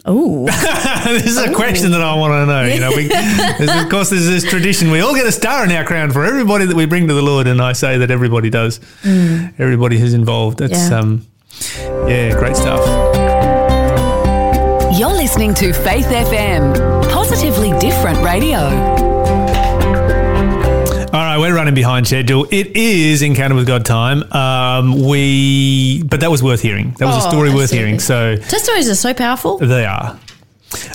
Oh, 0.03 0.45
this 1.05 1.27
is 1.27 1.37
a 1.37 1.53
question 1.53 1.91
that 1.91 2.01
I 2.01 2.15
want 2.15 2.31
to 2.31 2.45
know. 2.47 2.63
You 2.65 2.79
know, 2.79 2.89
we, 2.95 3.07
there's- 3.07 3.83
of 3.83 3.89
course, 3.91 4.09
there's 4.09 4.25
this 4.27 4.43
tradition. 4.49 4.89
We 4.89 4.99
all 5.01 5.13
get 5.13 5.27
a 5.27 5.31
star 5.31 5.63
in 5.63 5.71
our 5.71 5.83
crown 5.83 6.09
for 6.11 6.25
everybody 6.25 6.65
that 6.65 6.75
we 6.75 6.85
bring 6.87 7.07
to 7.07 7.13
the 7.13 7.21
Lord, 7.21 7.45
and 7.45 7.61
I 7.61 7.73
say 7.73 7.99
that 7.99 8.09
everybody 8.09 8.49
does. 8.49 8.79
Everybody 9.05 9.99
who's 9.99 10.15
involved. 10.15 10.57
That's 10.57 10.73
Mm. 10.89 10.89
Yeah. 10.89 10.99
um, 10.99 12.07
yeah, 12.09 12.31
great 12.39 12.55
stuff. 12.55 12.83
You're 14.97 15.13
listening 15.13 15.53
to 15.55 15.71
Faith 15.71 16.05
FM, 16.07 16.73
positively 17.11 17.71
different 17.79 18.19
radio. 18.23 19.00
Right, 21.31 21.37
we're 21.37 21.55
running 21.55 21.73
behind 21.75 22.07
schedule. 22.07 22.45
It 22.51 22.75
is 22.75 23.21
Encounter 23.21 23.55
with 23.55 23.65
God 23.65 23.85
time. 23.85 24.21
Um, 24.33 25.01
we, 25.07 26.03
but 26.03 26.19
that 26.19 26.29
was 26.29 26.43
worth 26.43 26.61
hearing. 26.61 26.91
That 26.97 27.05
was 27.05 27.23
a 27.23 27.27
Oh, 27.27 27.31
story 27.31 27.53
worth 27.55 27.71
hearing. 27.71 27.99
So 28.01 28.35
testimonies 28.35 28.89
are 28.89 28.95
so 28.95 29.13
powerful. 29.13 29.57
they 29.57 29.85
are. 29.85 30.19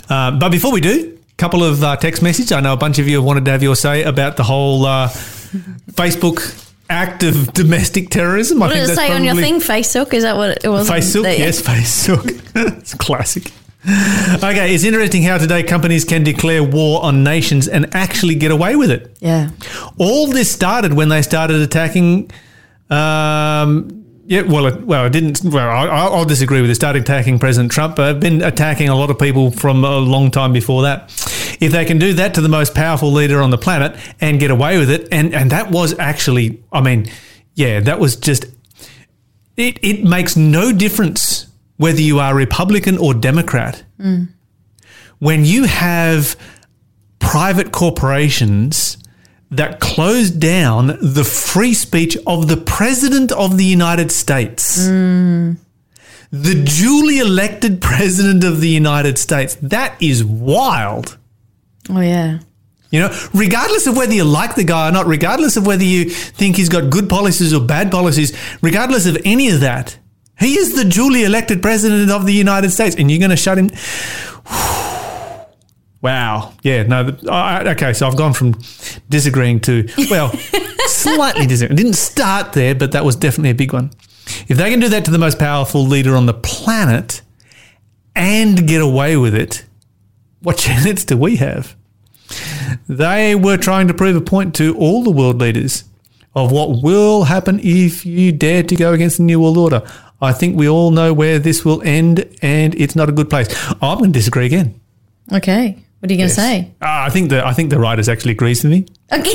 Um, 0.09 0.37
but 0.37 0.49
before 0.49 0.71
we 0.71 0.79
do, 0.79 1.17
a 1.31 1.35
couple 1.37 1.63
of 1.63 1.83
uh, 1.83 1.95
text 1.97 2.21
messages. 2.21 2.51
I 2.51 2.59
know 2.61 2.73
a 2.73 2.77
bunch 2.77 2.99
of 2.99 3.07
you 3.07 3.15
have 3.15 3.25
wanted 3.25 3.45
to 3.45 3.51
have 3.51 3.63
your 3.63 3.75
say 3.75 4.03
about 4.03 4.37
the 4.37 4.43
whole 4.43 4.85
uh, 4.85 5.07
Facebook 5.93 6.71
act 6.87 7.23
of 7.23 7.51
domestic 7.53 8.11
terrorism. 8.11 8.61
I 8.61 8.67
What 8.67 8.73
did 8.75 8.83
it 8.83 8.87
that's 8.89 8.99
say 8.99 9.11
on 9.11 9.23
your 9.23 9.33
thing? 9.33 9.59
Facebook? 9.59 10.13
Is 10.13 10.21
that 10.21 10.37
what 10.37 10.63
it 10.63 10.69
was? 10.69 10.87
Facebook, 10.87 11.35
yes, 11.35 11.63
Facebook. 11.63 12.39
it's 12.77 12.93
classic. 12.93 13.51
Okay, 13.89 14.75
it's 14.75 14.83
interesting 14.83 15.23
how 15.23 15.37
today 15.37 15.63
companies 15.63 16.03
can 16.03 16.23
declare 16.23 16.61
war 16.61 17.01
on 17.03 17.23
nations 17.23 17.69
and 17.69 17.93
actually 17.95 18.35
get 18.35 18.51
away 18.51 18.75
with 18.75 18.91
it. 18.91 19.15
Yeah. 19.21 19.51
All 19.97 20.27
this 20.27 20.51
started 20.51 20.93
when 20.93 21.07
they 21.07 21.21
started 21.21 21.61
attacking. 21.61 22.29
Um, 22.89 24.05
yeah, 24.25 24.41
well, 24.41 24.65
it, 24.65 24.81
well, 24.81 25.05
I 25.05 25.09
didn't. 25.09 25.41
Well, 25.41 25.69
I, 25.69 25.85
I'll 25.85 26.25
disagree 26.25 26.59
with 26.61 26.69
it. 26.69 26.75
Started 26.75 27.03
attacking 27.03 27.39
President 27.39 27.71
Trump. 27.71 27.95
but 27.95 28.09
I've 28.09 28.19
been 28.19 28.41
attacking 28.43 28.89
a 28.89 28.95
lot 28.95 29.09
of 29.09 29.17
people 29.17 29.51
from 29.51 29.85
a 29.85 29.97
long 29.97 30.31
time 30.31 30.51
before 30.51 30.81
that. 30.81 31.09
If 31.61 31.71
they 31.71 31.85
can 31.85 31.97
do 31.97 32.13
that 32.13 32.33
to 32.33 32.41
the 32.41 32.49
most 32.49 32.75
powerful 32.75 33.11
leader 33.11 33.41
on 33.41 33.51
the 33.51 33.57
planet 33.57 33.97
and 34.19 34.37
get 34.37 34.51
away 34.51 34.77
with 34.77 34.89
it, 34.89 35.07
and 35.13 35.33
and 35.33 35.49
that 35.51 35.71
was 35.71 35.97
actually, 35.97 36.61
I 36.73 36.81
mean, 36.81 37.09
yeah, 37.53 37.79
that 37.79 37.99
was 38.01 38.17
just. 38.17 38.45
It 39.55 39.79
it 39.81 40.03
makes 40.03 40.35
no 40.35 40.73
difference 40.73 41.46
whether 41.77 42.01
you 42.01 42.19
are 42.19 42.35
Republican 42.35 42.97
or 42.97 43.13
Democrat. 43.13 43.83
When 45.19 45.45
you 45.45 45.63
have 45.65 46.35
private 47.19 47.71
corporations 47.71 48.97
that 49.49 49.79
close 49.79 50.29
down 50.29 50.97
the 51.01 51.23
free 51.23 51.73
speech 51.73 52.17
of 52.27 52.47
the 52.47 52.57
President 52.57 53.31
of 53.31 53.57
the 53.57 53.65
United 53.65 54.11
States. 54.11 54.85
The 56.29 56.63
duly 56.65 57.19
elected 57.19 57.81
President 57.81 58.43
of 58.43 58.59
the 58.59 58.67
United 58.67 59.17
States. 59.17 59.55
That 59.61 59.95
is 60.01 60.23
wild. 60.25 61.17
Oh 61.89 62.01
yeah. 62.01 62.39
You 62.91 63.01
know, 63.01 63.29
regardless 63.33 63.87
of 63.87 63.95
whether 63.97 64.13
you 64.13 64.23
like 64.23 64.55
the 64.55 64.63
guy 64.63 64.89
or 64.89 64.91
not, 64.91 65.07
regardless 65.07 65.57
of 65.57 65.65
whether 65.65 65.83
you 65.83 66.09
think 66.09 66.55
he's 66.57 66.69
got 66.69 66.89
good 66.89 67.09
policies 67.09 67.53
or 67.53 67.61
bad 67.61 67.91
policies, 67.91 68.37
regardless 68.61 69.05
of 69.05 69.17
any 69.25 69.49
of 69.49 69.61
that, 69.61 69.97
he 70.39 70.57
is 70.57 70.75
the 70.75 70.85
duly 70.85 71.23
elected 71.23 71.61
president 71.61 72.11
of 72.11 72.25
the 72.25 72.33
United 72.33 72.71
States, 72.71 72.95
and 72.95 73.09
you're 73.09 73.19
going 73.19 73.31
to 73.31 73.37
shut 73.37 73.57
him. 73.57 73.69
Wow. 75.99 76.53
Yeah. 76.61 76.83
No. 76.83 77.17
I, 77.27 77.71
okay. 77.71 77.91
So 77.91 78.07
I've 78.07 78.15
gone 78.15 78.33
from 78.33 78.53
disagreeing 79.09 79.59
to 79.61 79.89
well, 80.11 80.31
slightly 80.85 81.47
disagreeing. 81.47 81.77
It 81.77 81.81
didn't 81.81 81.95
start 81.95 82.53
there, 82.53 82.75
but 82.75 82.91
that 82.91 83.03
was 83.03 83.15
definitely 83.15 83.49
a 83.49 83.55
big 83.55 83.73
one. 83.73 83.91
If 84.47 84.57
they 84.57 84.69
can 84.69 84.79
do 84.79 84.89
that 84.89 85.05
to 85.05 85.11
the 85.11 85.17
most 85.17 85.39
powerful 85.39 85.83
leader 85.83 86.15
on 86.15 86.27
the 86.27 86.35
planet 86.35 87.21
and 88.15 88.67
get 88.67 88.81
away 88.81 89.17
with 89.17 89.33
it, 89.33 89.65
what 90.41 90.57
chance 90.59 91.03
do 91.03 91.17
we 91.17 91.37
have? 91.37 91.75
They 92.87 93.35
were 93.35 93.57
trying 93.57 93.87
to 93.87 93.93
prove 93.93 94.15
a 94.15 94.21
point 94.21 94.53
to 94.55 94.77
all 94.77 95.03
the 95.03 95.11
world 95.11 95.39
leaders 95.39 95.83
of 96.35 96.51
what 96.51 96.83
will 96.83 97.23
happen 97.23 97.59
if 97.63 98.05
you 98.05 98.31
dare 98.31 98.61
to 98.63 98.75
go 98.75 98.93
against 98.93 99.17
the 99.17 99.23
New 99.23 99.39
World 99.39 99.57
Order. 99.57 99.81
I 100.21 100.33
think 100.33 100.55
we 100.57 100.67
all 100.67 100.91
know 100.91 101.13
where 101.13 101.37
this 101.39 101.63
will 101.63 101.81
end, 101.83 102.25
and 102.41 102.73
it's 102.75 102.95
not 102.95 103.07
a 103.09 103.11
good 103.11 103.29
place. 103.29 103.47
I'm 103.81 103.97
going 103.99 104.11
to 104.13 104.17
disagree 104.19 104.45
again. 104.47 104.79
Okay. 105.31 105.77
What 105.99 106.09
are 106.09 106.13
you 106.13 106.17
going 106.19 106.29
to 106.29 106.35
say? 106.35 106.71
Uh, 106.81 106.85
I 107.07 107.09
think 107.09 107.29
the 107.29 107.45
I 107.45 107.53
think 107.53 107.69
the 107.69 107.79
writers 107.79 108.07
actually 108.09 108.31
agrees 108.33 108.63
with 108.63 108.71
me. 108.71 108.85
Okay. 109.11 109.33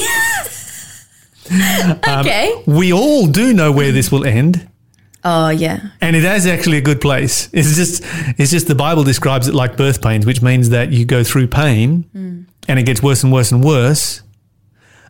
okay. 2.09 2.63
We 2.67 2.93
all 2.93 3.27
do 3.27 3.53
know 3.53 3.73
where 3.73 3.93
this 3.93 4.11
will 4.13 4.25
end, 4.25 4.69
Oh 5.25 5.49
yeah. 5.51 5.81
and 6.01 6.17
it 6.17 6.25
is 6.25 6.47
actually 6.47 6.79
a 6.79 6.81
good 6.81 7.01
place. 7.01 7.49
It's 7.53 7.77
just 7.77 8.03
it's 8.39 8.51
just 8.51 8.69
the 8.69 8.75
Bible 8.75 9.05
describes 9.05 9.49
it 9.49 9.55
like 9.55 9.77
birth 9.77 10.01
pains, 10.03 10.25
which 10.25 10.41
means 10.43 10.71
that 10.71 10.91
you 10.93 11.05
go 11.05 11.23
through 11.25 11.49
pain, 11.49 12.07
and 12.69 12.79
it 12.79 12.85
gets 12.87 13.03
worse 13.03 13.23
and 13.25 13.33
worse 13.33 13.53
and 13.53 13.63
worse 13.65 14.22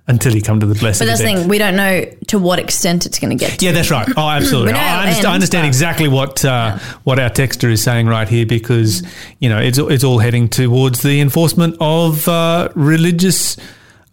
until 0.08 0.34
you 0.34 0.42
come 0.42 0.58
to 0.60 0.66
the 0.66 0.74
blessed. 0.74 1.00
But 1.00 1.06
that's 1.06 1.20
the 1.20 1.26
thing. 1.26 1.48
We 1.48 1.58
don't 1.58 1.76
know 1.76 2.04
to 2.28 2.38
what 2.38 2.58
extent 2.58 3.06
it's 3.06 3.18
going 3.18 3.36
to 3.36 3.44
get. 3.44 3.58
To. 3.58 3.64
Yeah, 3.64 3.72
that's 3.72 3.90
right. 3.90 4.08
Oh, 4.16 4.28
absolutely. 4.28 4.72
I, 4.72 5.02
understand, 5.02 5.26
I 5.28 5.34
understand 5.34 5.66
exactly 5.66 6.08
what 6.08 6.44
uh, 6.44 6.78
what 7.04 7.18
our 7.18 7.30
texter 7.30 7.70
is 7.70 7.82
saying 7.82 8.06
right 8.08 8.28
here 8.28 8.46
because 8.46 9.02
you 9.38 9.48
know 9.48 9.58
it's 9.58 9.78
it's 9.78 10.04
all 10.04 10.18
heading 10.18 10.48
towards 10.48 11.02
the 11.02 11.20
enforcement 11.20 11.76
of 11.80 12.26
uh, 12.28 12.68
religious 12.74 13.56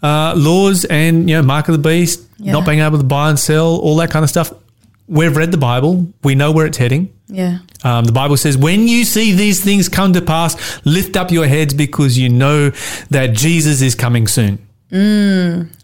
uh, 0.03 0.33
laws 0.37 0.85
and 0.85 1.29
you 1.29 1.35
know 1.35 1.41
mark 1.41 1.67
of 1.67 1.73
the 1.73 1.89
beast, 1.89 2.21
Yeah. 2.37 2.53
not 2.53 2.65
being 2.65 2.79
able 2.79 2.97
to 2.99 3.03
buy 3.03 3.29
and 3.29 3.39
sell, 3.39 3.77
all 3.77 3.95
that 3.97 4.11
kind 4.11 4.23
of 4.23 4.29
stuff. 4.29 4.53
We've 5.07 5.35
read 5.35 5.51
the 5.51 5.57
Bible. 5.57 6.07
We 6.23 6.35
know 6.35 6.51
where 6.51 6.67
it's 6.67 6.77
heading. 6.77 7.11
Yeah. 7.27 7.59
Um, 7.83 8.05
the 8.05 8.11
Bible 8.11 8.37
says, 8.37 8.57
when 8.57 8.87
you 8.87 9.05
see 9.05 9.33
these 9.33 9.63
things 9.63 9.89
come 9.89 10.13
to 10.13 10.21
pass, 10.21 10.55
lift 10.85 11.17
up 11.17 11.31
your 11.31 11.47
heads 11.47 11.73
because 11.73 12.17
you 12.17 12.29
know 12.29 12.69
that 13.09 13.33
Jesus 13.33 13.81
is 13.81 13.95
coming 13.95 14.27
soon. 14.27 14.59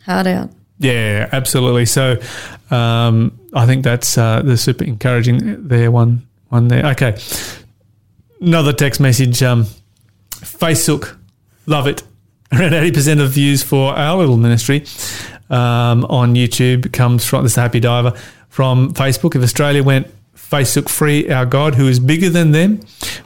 Hard 0.05 0.27
out. 0.27 0.51
Yeah, 0.77 1.29
absolutely. 1.31 1.85
So 1.85 2.19
um, 2.69 3.39
I 3.53 3.65
think 3.65 3.83
that's 3.83 4.17
uh, 4.17 4.41
the 4.41 4.57
super 4.57 4.83
encouraging 4.83 5.67
there 5.67 5.89
one 5.89 6.27
one 6.50 6.67
there. 6.67 6.85
Okay, 6.88 7.17
another 8.41 8.74
text 8.74 9.00
message. 9.00 9.41
Um, 9.41 9.65
Facebook, 10.31 11.17
love 11.65 11.88
it. 11.88 12.03
Around 12.51 12.74
eighty 12.74 12.91
percent 12.91 13.19
of 13.21 13.31
views 13.31 13.63
for 13.63 13.93
our 13.93 14.17
little 14.17 14.38
ministry 14.38 14.85
um, 15.50 16.05
on 16.05 16.35
YouTube 16.35 16.91
comes 16.93 17.25
from 17.25 17.43
this 17.43 17.55
Happy 17.55 17.79
Diver 17.79 18.12
from 18.50 18.93
Facebook. 18.93 19.35
If 19.35 19.43
Australia 19.43 19.81
went 19.81 20.07
Facebook 20.35 20.89
free, 20.89 21.29
our 21.29 21.45
God, 21.45 21.75
who 21.75 21.88
is 21.88 22.00
bigger 22.00 22.29
than 22.29 22.51
them, 22.51 22.81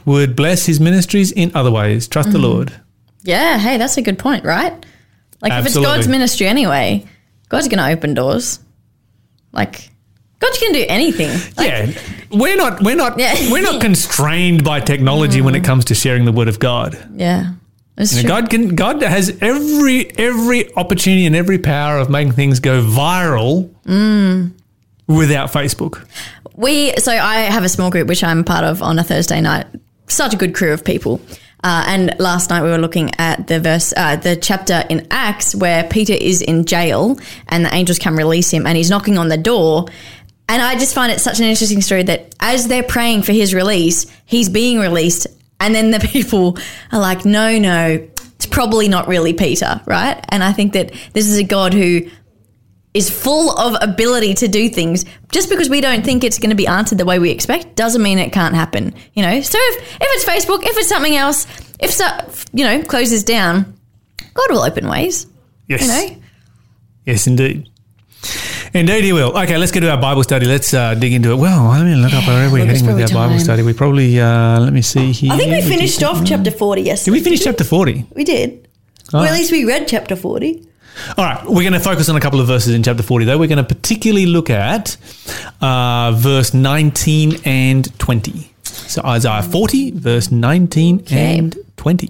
would 0.06 0.36
bless 0.36 0.68
His 0.68 0.80
ministries 0.80 1.32
in 1.32 1.52
other 1.56 1.72
ways. 1.72 2.08
Trust 2.08 2.32
the 2.32 2.40
Lord. 2.40 2.74
Yeah. 3.24 3.58
Hey, 3.58 3.78
that's 3.78 3.98
a 3.98 4.02
good 4.02 4.18
point, 4.18 4.46
right? 4.46 4.86
Like 5.42 5.54
if 5.54 5.66
it's 5.66 5.76
God's 5.76 6.08
ministry 6.08 6.48
anyway, 6.48 7.06
God's 7.50 7.68
going 7.68 7.80
to 7.80 7.88
open 7.90 8.14
doors. 8.14 8.60
Like 9.52 9.90
God 10.40 10.52
can 10.60 10.74
do 10.74 10.86
anything. 10.88 11.30
Like, 11.58 11.68
yeah, 11.68 11.92
we're 12.32 12.56
not 12.58 12.82
we're 12.82 12.96
not 12.96 13.18
Yeah. 13.20 13.34
Mm. 13.36 13.52
we're 13.52 13.64
not 13.64 13.82
constrained 13.82 14.64
by 14.64 14.80
technology 14.80 15.42
when 15.42 15.56
it 15.56 15.64
comes 15.64 15.86
to 15.86 15.96
sharing 15.96 16.26
the 16.26 16.32
word 16.32 16.48
of 16.48 16.60
God. 16.60 16.98
Yeah. 17.16 17.54
You 17.98 18.24
know. 18.24 18.30
God 18.30 18.50
can 18.50 18.76
God 18.76 19.02
has 19.02 19.38
every 19.42 20.18
every 20.18 20.74
opportunity 20.76 21.26
and 21.26 21.36
every 21.36 21.58
power 21.58 21.98
of 21.98 22.10
making 22.10 22.34
things 22.34 22.60
go 22.62 22.82
viral 22.82 23.70
Mm. 23.86 24.52
without 25.08 25.52
Facebook. 25.52 26.06
We 26.56 26.94
so 26.98 27.12
I 27.12 27.42
have 27.42 27.64
a 27.64 27.70
small 27.70 27.90
group 27.90 28.08
which 28.08 28.24
I'm 28.24 28.44
part 28.44 28.64
of 28.64 28.82
on 28.82 29.00
a 29.00 29.04
Thursday 29.04 29.42
night. 29.42 29.66
Such 30.08 30.34
a 30.34 30.38
good 30.38 30.54
crew 30.56 30.72
of 30.74 30.84
people. 30.86 31.20
Uh, 31.64 31.84
and 31.88 32.16
last 32.20 32.50
night 32.50 32.64
we 32.64 32.70
were 32.70 32.78
looking 32.78 33.12
at 33.18 33.48
the 33.48 33.60
verse, 33.60 33.94
uh, 33.98 34.16
the 34.16 34.36
chapter 34.36 34.84
in 34.90 35.06
Acts 35.12 35.54
where 35.54 35.84
Peter 35.84 36.14
is 36.14 36.42
in 36.42 36.66
jail 36.66 37.20
and 37.50 37.66
the 37.66 37.74
angels 37.74 38.00
come 38.00 38.18
release 38.18 38.52
him, 38.52 38.66
and 38.66 38.78
he's 38.78 38.90
knocking 38.90 39.18
on 39.18 39.28
the 39.28 39.38
door. 39.38 39.86
And 40.48 40.62
I 40.62 40.76
just 40.76 40.96
find 40.96 41.12
it 41.12 41.20
such 41.20 41.40
an 41.40 41.46
interesting 41.46 41.82
story 41.82 42.04
that 42.04 42.34
as 42.40 42.68
they're 42.68 42.84
praying 42.84 43.24
for 43.24 43.34
his 43.34 43.54
release, 43.54 44.06
he's 44.26 44.50
being 44.50 44.80
released, 44.80 45.28
and 45.60 45.76
then 45.76 45.92
the 45.92 46.00
people 46.12 46.58
are 46.92 47.00
like, 47.00 47.26
"No, 47.26 47.60
no, 47.60 48.08
it's 48.36 48.46
probably 48.46 48.88
not 48.88 49.08
really 49.08 49.34
Peter, 49.34 49.82
right?" 49.86 50.24
And 50.30 50.44
I 50.44 50.54
think 50.54 50.74
that 50.74 50.94
this 51.14 51.28
is 51.28 51.38
a 51.38 51.44
God 51.44 51.74
who 51.74 52.10
is 52.94 53.10
full 53.10 53.52
of 53.52 53.76
ability 53.82 54.34
to 54.36 54.48
do 54.48 54.70
things. 54.70 55.06
Just 55.32 55.50
because 55.50 55.70
we 55.70 55.82
don't 55.82 56.04
think 56.04 56.24
it's 56.24 56.40
going 56.40 56.50
to 56.50 56.56
be 56.56 56.68
answered 56.68 56.98
the 56.98 57.06
way 57.06 57.20
we 57.20 57.30
expect 57.30 57.76
doesn't 57.76 58.02
mean 58.02 58.18
it 58.18 58.32
can't 58.32 58.56
happen. 58.56 58.94
You 59.14 59.24
know, 59.24 59.42
so 59.42 59.58
if, 59.62 59.84
if 60.02 60.02
it's 60.02 60.26
Facebook, 60.26 60.64
if 60.64 60.78
it's 60.78 60.90
something 60.90 61.16
else, 61.16 61.46
if 61.80 61.92
so, 61.92 62.06
you 62.54 62.64
know 62.66 62.82
closes 62.84 63.24
down, 63.24 63.78
God 64.34 64.48
will 64.50 64.62
open 64.62 64.88
ways. 64.88 65.28
Yes, 65.68 65.82
You 65.82 65.88
know, 65.88 66.22
yes, 67.06 67.28
indeed. 67.28 67.70
Indeed, 68.74 69.04
he 69.04 69.14
will. 69.14 69.36
Okay, 69.38 69.58
let's 69.58 69.72
get 69.72 69.80
to 69.80 69.90
our 69.90 70.00
Bible 70.00 70.24
study. 70.24 70.46
Let's 70.46 70.74
uh, 70.74 70.94
dig 70.94 71.14
into 71.14 71.32
it. 71.32 71.36
Well, 71.38 71.70
let 71.70 71.86
me 71.86 71.96
look 71.96 72.14
up 72.14 72.28
where 72.28 72.52
we're 72.52 72.66
heading 72.66 72.86
with 72.86 73.02
our 73.02 73.08
probably 73.08 73.14
Bible 73.14 73.40
study. 73.40 73.64
We 73.64 73.74
probably 73.74 74.20
uh, 74.20 74.60
let 74.60 74.74
me 74.74 74.82
see 74.82 75.12
here. 75.12 75.32
I 75.32 75.38
think 75.38 75.52
we 75.52 75.62
finished 75.62 76.04
off 76.04 76.24
chapter 76.26 76.52
40 76.52 76.82
Yes. 76.82 77.06
Did 77.06 77.12
we 77.12 77.22
finish 77.22 77.44
chapter 77.44 77.64
forty? 77.64 78.06
We 78.16 78.24
did. 78.24 78.68
All 79.14 79.22
Well, 79.22 79.34
at 79.34 79.38
least 79.38 79.52
we 79.52 79.66
read 79.66 79.88
chapter 79.88 80.16
40. 80.16 80.69
All 81.18 81.26
right, 81.26 81.44
we're 81.46 81.64
going 81.64 81.74
to 81.74 81.80
focus 81.80 82.10
on 82.10 82.16
a 82.16 82.20
couple 82.20 82.40
of 82.40 82.48
verses 82.48 82.74
in 82.74 82.84
chapter 82.84 83.04
40, 83.04 83.26
though. 83.26 83.38
We're 83.38 83.48
going 83.48 83.64
to 83.64 83.76
particularly 83.76 84.26
look 84.26 84.50
at 84.50 84.98
uh, 85.62 86.14
verse 86.16 86.54
19 86.54 87.42
and 87.46 88.00
20. 88.00 88.52
So 88.64 89.02
Isaiah 89.04 89.44
40, 89.44 89.92
verse 89.92 90.32
19 90.32 91.06
and 91.12 91.58
20. 91.78 92.10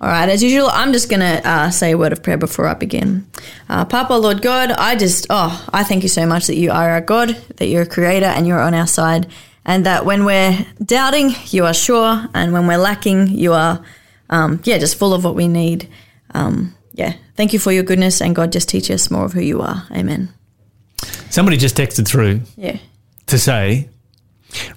All 0.00 0.08
right, 0.08 0.28
as 0.28 0.42
usual, 0.42 0.70
I'm 0.72 0.92
just 0.92 1.10
going 1.10 1.20
to 1.20 1.46
uh, 1.46 1.70
say 1.70 1.90
a 1.90 1.98
word 1.98 2.12
of 2.12 2.22
prayer 2.22 2.38
before 2.38 2.66
I 2.66 2.74
begin. 2.74 3.26
Uh, 3.68 3.84
Papa, 3.84 4.14
Lord 4.14 4.40
God, 4.40 4.70
I 4.70 4.96
just, 4.96 5.26
oh, 5.28 5.66
I 5.72 5.84
thank 5.84 6.02
you 6.02 6.08
so 6.08 6.26
much 6.26 6.46
that 6.46 6.56
you 6.56 6.70
are 6.70 6.90
our 6.90 7.02
God, 7.02 7.36
that 7.56 7.66
you're 7.66 7.82
a 7.82 7.86
creator 7.86 8.26
and 8.26 8.46
you're 8.46 8.60
on 8.60 8.72
our 8.72 8.86
side, 8.86 9.26
and 9.64 9.84
that 9.84 10.06
when 10.06 10.24
we're 10.24 10.66
doubting, 10.82 11.34
you 11.48 11.66
are 11.66 11.74
sure, 11.74 12.26
and 12.32 12.52
when 12.52 12.66
we're 12.66 12.78
lacking, 12.78 13.28
you 13.28 13.52
are, 13.52 13.84
um, 14.30 14.60
yeah, 14.64 14.78
just 14.78 14.96
full 14.96 15.12
of 15.12 15.22
what 15.22 15.34
we 15.34 15.48
need. 15.48 15.86
Um, 16.32 16.74
yeah, 17.00 17.12
thank 17.36 17.52
you 17.54 17.58
for 17.58 17.72
your 17.72 17.82
goodness, 17.82 18.20
and 18.20 18.34
God, 18.36 18.52
just 18.52 18.68
teach 18.68 18.90
us 18.90 19.10
more 19.10 19.24
of 19.24 19.32
who 19.32 19.40
you 19.40 19.60
are. 19.62 19.86
Amen. 19.90 20.28
Somebody 21.30 21.56
just 21.56 21.76
texted 21.76 22.06
through 22.06 22.40
Yeah. 22.56 22.76
to 23.26 23.38
say, 23.38 23.88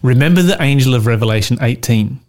remember 0.02 0.42
the 0.42 0.62
angel 0.62 0.96
of 0.96 1.06
Revelation 1.06 1.58
18. 1.62 2.20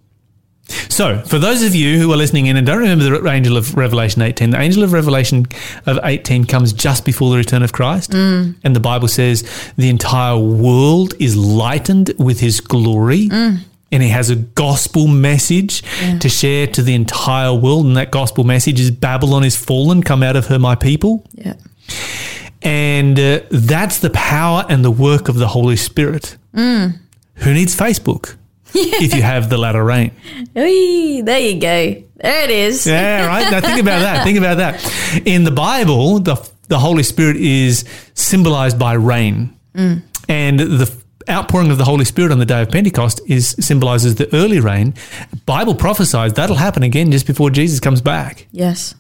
So, 0.89 1.19
for 1.21 1.39
those 1.39 1.63
of 1.63 1.75
you 1.75 1.99
who 1.99 2.11
are 2.13 2.17
listening 2.17 2.47
in 2.47 2.57
and 2.57 2.67
don't 2.67 2.79
remember 2.79 3.05
the 3.21 3.29
angel 3.29 3.57
of 3.59 3.77
Revelation 3.77 4.23
18, 4.23 4.51
the 4.51 4.59
angel 4.61 4.83
of 4.83 4.93
Revelation 4.95 5.47
of 5.87 5.99
18 6.03 6.47
comes 6.47 6.73
just 6.73 7.05
before 7.05 7.31
the 7.31 7.37
return 7.37 7.63
of 7.63 7.73
Christ. 7.73 8.13
Mm. 8.13 8.55
And 8.65 8.75
the 8.75 8.81
Bible 8.81 9.09
says 9.09 9.45
the 9.77 9.91
entire 9.91 10.39
world 10.39 11.13
is 11.21 11.37
lightened 11.37 12.13
with 12.19 12.41
his 12.41 12.61
glory. 12.61 13.29
And 13.31 13.65
and 13.95 14.03
he 14.03 14.09
has 14.09 14.29
a 14.29 14.35
gospel 14.35 15.07
message 15.07 15.83
to 16.19 16.29
share 16.29 16.67
to 16.67 16.83
the 16.83 16.95
entire 16.95 17.55
world. 17.55 17.87
And 17.87 17.97
that 17.97 18.11
gospel 18.11 18.43
message 18.43 18.81
is 18.81 18.91
Babylon 18.91 19.45
is 19.45 19.55
fallen, 19.55 20.03
come 20.03 20.21
out 20.25 20.35
of 20.35 20.49
her, 20.49 20.59
my 20.59 20.75
people. 20.75 21.25
Yeah. 21.35 21.55
And 22.61 23.17
uh, 23.21 23.41
that's 23.53 24.01
the 24.01 24.11
power 24.11 24.67
and 24.69 24.85
the 24.85 24.91
work 24.91 25.29
of 25.29 25.37
the 25.37 25.47
Holy 25.47 25.77
Spirit. 25.77 26.37
Mm. 26.53 26.99
Who 27.37 27.55
needs 27.55 27.77
Facebook 27.77 28.35
if 28.75 29.15
you 29.15 29.23
have 29.23 29.49
the 29.49 29.59
latter 29.59 29.85
rain? 29.85 30.11
There 30.55 30.67
you 30.67 31.23
go. 31.23 32.03
There 32.17 32.45
it 32.45 32.51
is. 32.51 32.87
Yeah, 32.89 33.27
right. 33.27 33.49
Now 33.49 33.61
think 33.61 33.81
about 33.81 34.01
that. 34.01 34.25
Think 34.25 34.39
about 34.39 34.57
that. 34.57 35.23
In 35.25 35.45
the 35.45 35.53
Bible, 35.53 36.19
the 36.19 36.35
the 36.67 36.79
Holy 36.81 37.03
Spirit 37.05 37.37
is 37.37 37.85
symbolized 38.15 38.79
by 38.79 38.95
rain, 38.95 39.55
and 40.29 40.59
the 40.59 41.04
outpouring 41.29 41.71
of 41.71 41.79
the 41.79 41.85
Holy 41.85 42.05
Spirit 42.05 42.33
on 42.33 42.39
the 42.39 42.47
day 42.47 42.63
of 42.63 42.71
Pentecost 42.71 43.21
is 43.27 43.57
symbolizes 43.61 44.17
the 44.17 44.33
early 44.35 44.61
rain. 44.61 44.95
Bible 45.47 45.75
prophesies 45.75 46.33
that'll 46.35 46.57
happen 46.57 46.83
again 46.83 47.11
just 47.11 47.27
before 47.27 47.51
Jesus 47.51 47.81
comes 47.81 48.01
back. 48.01 48.47
Yes. 48.53 48.95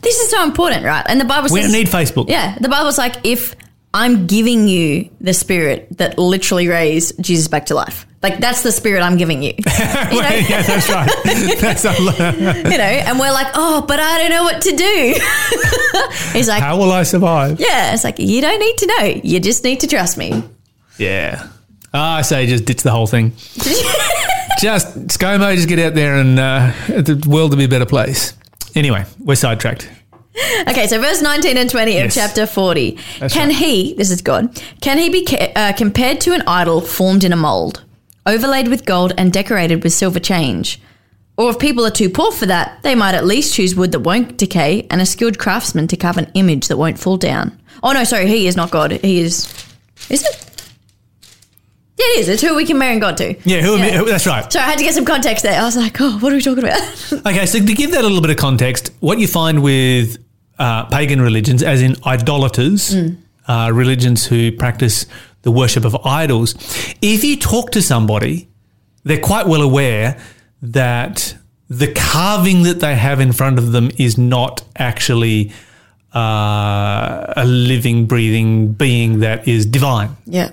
This 0.00 0.18
is 0.18 0.30
so 0.30 0.42
important, 0.42 0.84
right? 0.84 1.04
And 1.08 1.20
the 1.20 1.24
Bible 1.24 1.48
says 1.48 1.54
We 1.54 1.60
don't 1.62 1.72
need 1.72 1.88
Facebook. 1.88 2.28
Yeah, 2.28 2.56
the 2.58 2.68
Bible's 2.68 2.98
like 2.98 3.16
if 3.24 3.54
I'm 3.96 4.26
giving 4.26 4.68
you 4.68 5.08
the 5.22 5.32
spirit 5.32 5.88
that 5.96 6.18
literally 6.18 6.68
raised 6.68 7.18
Jesus 7.22 7.48
back 7.48 7.66
to 7.66 7.74
life. 7.74 8.06
Like 8.22 8.40
that's 8.40 8.62
the 8.62 8.70
spirit 8.70 9.00
I'm 9.00 9.16
giving 9.16 9.42
you. 9.42 9.54
You 10.12 10.20
yeah, 10.22 10.62
that's 10.62 10.88
right. 10.90 11.10
That's 11.60 11.84
a, 11.84 11.92
you 11.92 12.78
know, 12.78 12.84
and 12.84 13.18
we're 13.18 13.32
like, 13.32 13.48
oh, 13.54 13.84
but 13.86 13.98
I 13.98 14.18
don't 14.18 14.30
know 14.30 14.44
what 14.44 14.62
to 14.62 14.76
do. 14.76 15.14
He's 16.32 16.48
like, 16.48 16.62
how 16.62 16.78
will 16.78 16.92
I 16.92 17.02
survive? 17.02 17.58
yeah, 17.60 17.92
it's 17.94 18.04
like 18.04 18.18
you 18.18 18.40
don't 18.40 18.60
need 18.60 18.76
to 18.78 18.86
know. 18.86 19.20
You 19.24 19.40
just 19.40 19.64
need 19.64 19.80
to 19.80 19.86
trust 19.86 20.16
me. 20.16 20.42
Yeah. 20.98 21.48
Ah, 21.96 22.16
I 22.16 22.22
say 22.22 22.46
just 22.46 22.64
ditch 22.66 22.82
the 22.82 22.90
whole 22.90 23.06
thing. 23.06 23.30
just 24.60 24.94
ScoMo, 25.08 25.54
just 25.54 25.68
get 25.68 25.78
out 25.78 25.94
there 25.94 26.16
and 26.16 26.38
uh, 26.38 26.72
the 26.88 27.22
world 27.28 27.50
will 27.50 27.58
be 27.58 27.64
a 27.64 27.68
better 27.68 27.86
place. 27.86 28.34
Anyway, 28.74 29.04
we're 29.20 29.34
sidetracked. 29.34 29.90
Okay, 30.68 30.86
so 30.86 31.00
verse 31.00 31.22
19 31.22 31.56
and 31.56 31.70
20 31.70 31.92
Yes. 31.94 32.14
of 32.16 32.22
chapter 32.22 32.46
40. 32.46 32.98
That's 33.20 33.32
can 33.32 33.48
right. 33.48 33.56
he, 33.56 33.94
this 33.94 34.10
is 34.10 34.20
God, 34.20 34.60
can 34.82 34.98
he 34.98 35.08
be 35.08 35.24
ca- 35.24 35.52
uh, 35.56 35.72
compared 35.72 36.20
to 36.22 36.34
an 36.34 36.42
idol 36.46 36.82
formed 36.82 37.24
in 37.24 37.32
a 37.32 37.36
mold, 37.36 37.82
overlaid 38.26 38.68
with 38.68 38.84
gold 38.84 39.14
and 39.16 39.32
decorated 39.32 39.82
with 39.82 39.94
silver 39.94 40.20
change? 40.20 40.80
Or 41.38 41.50
if 41.50 41.58
people 41.58 41.86
are 41.86 41.90
too 41.90 42.10
poor 42.10 42.32
for 42.32 42.46
that, 42.46 42.82
they 42.82 42.94
might 42.94 43.14
at 43.14 43.24
least 43.26 43.54
choose 43.54 43.74
wood 43.74 43.92
that 43.92 44.00
won't 44.00 44.36
decay 44.38 44.86
and 44.90 45.00
a 45.00 45.06
skilled 45.06 45.38
craftsman 45.38 45.86
to 45.88 45.96
carve 45.96 46.16
an 46.18 46.30
image 46.34 46.68
that 46.68 46.76
won't 46.78 46.98
fall 46.98 47.16
down. 47.16 47.58
Oh, 47.82 47.92
no, 47.92 48.04
sorry, 48.04 48.26
he 48.26 48.46
is 48.46 48.56
not 48.56 48.70
God. 48.70 48.92
He 48.92 49.20
is. 49.20 49.46
Is 50.10 50.22
it? 50.22 50.45
Yeah, 51.98 52.04
it 52.10 52.18
is. 52.20 52.28
It's 52.28 52.42
who 52.42 52.54
we 52.54 52.66
can 52.66 52.76
marry 52.78 52.92
and 52.92 53.00
God 53.00 53.16
to. 53.18 53.34
Yeah, 53.48 53.62
who, 53.62 53.76
Yeah. 53.78 54.02
that's 54.02 54.26
right. 54.26 54.52
So 54.52 54.60
I 54.60 54.64
had 54.64 54.78
to 54.78 54.84
get 54.84 54.94
some 54.94 55.04
context 55.06 55.42
there. 55.42 55.58
I 55.60 55.64
was 55.64 55.76
like, 55.76 55.98
oh, 56.00 56.18
what 56.18 56.32
are 56.32 56.36
we 56.36 56.42
talking 56.42 56.64
about? 56.64 56.80
Okay, 57.26 57.46
so 57.46 57.58
to 57.58 57.74
give 57.74 57.90
that 57.92 58.00
a 58.00 58.06
little 58.06 58.20
bit 58.20 58.30
of 58.30 58.36
context, 58.36 58.92
what 59.00 59.18
you 59.18 59.26
find 59.26 59.62
with 59.62 60.18
uh, 60.58 60.84
pagan 60.86 61.20
religions, 61.22 61.62
as 61.62 61.80
in 61.80 61.96
idolaters, 62.04 62.94
uh, 63.48 63.70
religions 63.72 64.26
who 64.26 64.52
practice 64.52 65.06
the 65.42 65.50
worship 65.50 65.84
of 65.84 65.96
idols, 66.04 66.54
if 67.00 67.24
you 67.24 67.36
talk 67.36 67.70
to 67.72 67.80
somebody, 67.80 68.48
they're 69.04 69.20
quite 69.20 69.46
well 69.46 69.62
aware 69.62 70.18
that 70.60 71.34
the 71.70 71.90
carving 71.92 72.64
that 72.64 72.80
they 72.80 72.94
have 72.96 73.20
in 73.20 73.32
front 73.32 73.58
of 73.58 73.72
them 73.72 73.90
is 73.96 74.18
not 74.18 74.62
actually 74.76 75.52
uh, 76.14 77.32
a 77.36 77.44
living, 77.46 78.06
breathing 78.06 78.72
being 78.72 79.20
that 79.20 79.46
is 79.48 79.66
divine 79.66 80.16
yeah. 80.26 80.50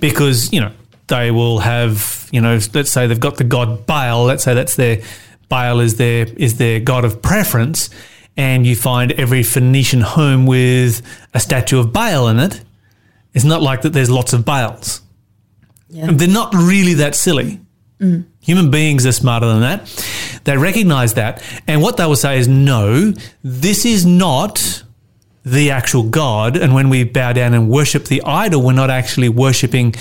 Because 0.00 0.52
you 0.52 0.60
know 0.60 0.72
they 1.08 1.30
will 1.30 1.58
have 1.58 2.28
you 2.32 2.40
know 2.40 2.58
let's 2.74 2.90
say 2.90 3.06
they've 3.06 3.20
got 3.20 3.36
the 3.36 3.44
god 3.44 3.86
Baal 3.86 4.24
let's 4.24 4.44
say 4.44 4.54
that's 4.54 4.76
their 4.76 5.02
Baal 5.48 5.80
is 5.80 5.96
their 5.96 6.26
is 6.36 6.58
their 6.58 6.80
god 6.80 7.04
of 7.04 7.20
preference 7.22 7.90
and 8.36 8.66
you 8.66 8.76
find 8.76 9.12
every 9.12 9.42
Phoenician 9.42 10.00
home 10.00 10.46
with 10.46 11.02
a 11.34 11.40
statue 11.40 11.78
of 11.80 11.92
Baal 11.92 12.28
in 12.28 12.38
it 12.38 12.62
it's 13.34 13.44
not 13.44 13.62
like 13.62 13.82
that 13.82 13.92
there's 13.92 14.10
lots 14.10 14.32
of 14.32 14.44
Baals. 14.44 15.02
Yeah. 15.88 16.08
they're 16.12 16.28
not 16.28 16.54
really 16.54 16.94
that 16.94 17.14
silly. 17.14 17.60
Mm. 18.00 18.24
Human 18.40 18.70
beings 18.70 19.06
are 19.06 19.12
smarter 19.12 19.46
than 19.46 19.60
that. 19.60 20.40
They 20.44 20.56
recognize 20.56 21.14
that 21.14 21.42
and 21.66 21.82
what 21.82 21.96
they 21.96 22.06
will 22.06 22.16
say 22.16 22.38
is 22.38 22.48
no 22.48 23.12
this 23.42 23.84
is 23.84 24.06
not 24.06 24.82
the 25.44 25.70
actual 25.70 26.02
God. 26.02 26.56
And 26.56 26.74
when 26.74 26.88
we 26.88 27.04
bow 27.04 27.32
down 27.32 27.54
and 27.54 27.68
worship 27.68 28.04
the 28.06 28.22
idol, 28.22 28.62
we're 28.62 28.72
not 28.72 28.90
actually 28.90 29.28
worshipping 29.28 29.94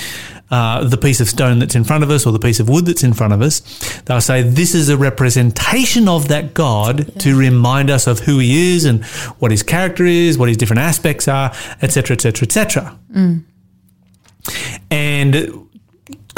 uh, 0.52 0.84
the 0.84 0.98
piece 0.98 1.22
of 1.22 1.30
stone 1.30 1.60
that's 1.60 1.76
in 1.76 1.84
front 1.84 2.04
of 2.04 2.10
us 2.10 2.26
or 2.26 2.34
the 2.34 2.40
piece 2.40 2.60
of 2.60 2.68
wood 2.68 2.86
that's 2.86 3.04
in 3.04 3.14
front 3.14 3.34
of 3.34 3.42
us. 3.42 3.60
They'll 4.06 4.20
say 4.20 4.42
this 4.42 4.74
is 4.74 4.90
a 4.90 4.98
representation 4.98 6.08
of 6.08 6.28
that 6.30 6.54
God 6.54 7.20
to 7.20 7.38
remind 7.38 7.90
us 7.90 8.08
of 8.08 8.20
who 8.22 8.40
He 8.40 8.74
is 8.74 8.86
and 8.86 9.06
what 9.38 9.52
His 9.52 9.62
character 9.64 10.06
is, 10.06 10.38
what 10.38 10.50
His 10.50 10.58
different 10.58 10.82
aspects 10.82 11.28
are, 11.28 11.54
etc., 11.82 12.16
etc., 12.16 12.46
etc. 12.46 13.00
And 14.90 15.69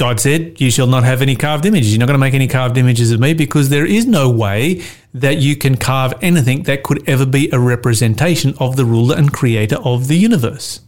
God 0.02 0.20
said, 0.20 0.60
You 0.60 0.72
shall 0.72 0.88
not 0.88 1.04
have 1.04 1.22
any 1.22 1.36
carved 1.36 1.64
images. 1.64 1.94
You're 1.94 2.00
not 2.00 2.08
going 2.08 2.16
to 2.16 2.26
make 2.26 2.34
any 2.34 2.48
carved 2.48 2.76
images 2.76 3.12
of 3.12 3.20
me 3.20 3.36
because 3.36 3.70
there 3.70 3.86
is 3.86 4.08
no 4.08 4.32
way 4.32 4.82
that 5.14 5.38
you 5.38 5.56
can 5.56 5.78
carve 5.78 6.16
anything 6.24 6.64
that 6.64 6.82
could 6.82 7.08
ever 7.08 7.24
be 7.24 7.52
a 7.52 7.60
representation 7.60 8.56
of 8.60 8.78
the 8.78 8.84
ruler 8.84 9.16
and 9.16 9.32
creator 9.32 9.76
of 9.84 10.08
the 10.08 10.16
universe. 10.16 10.80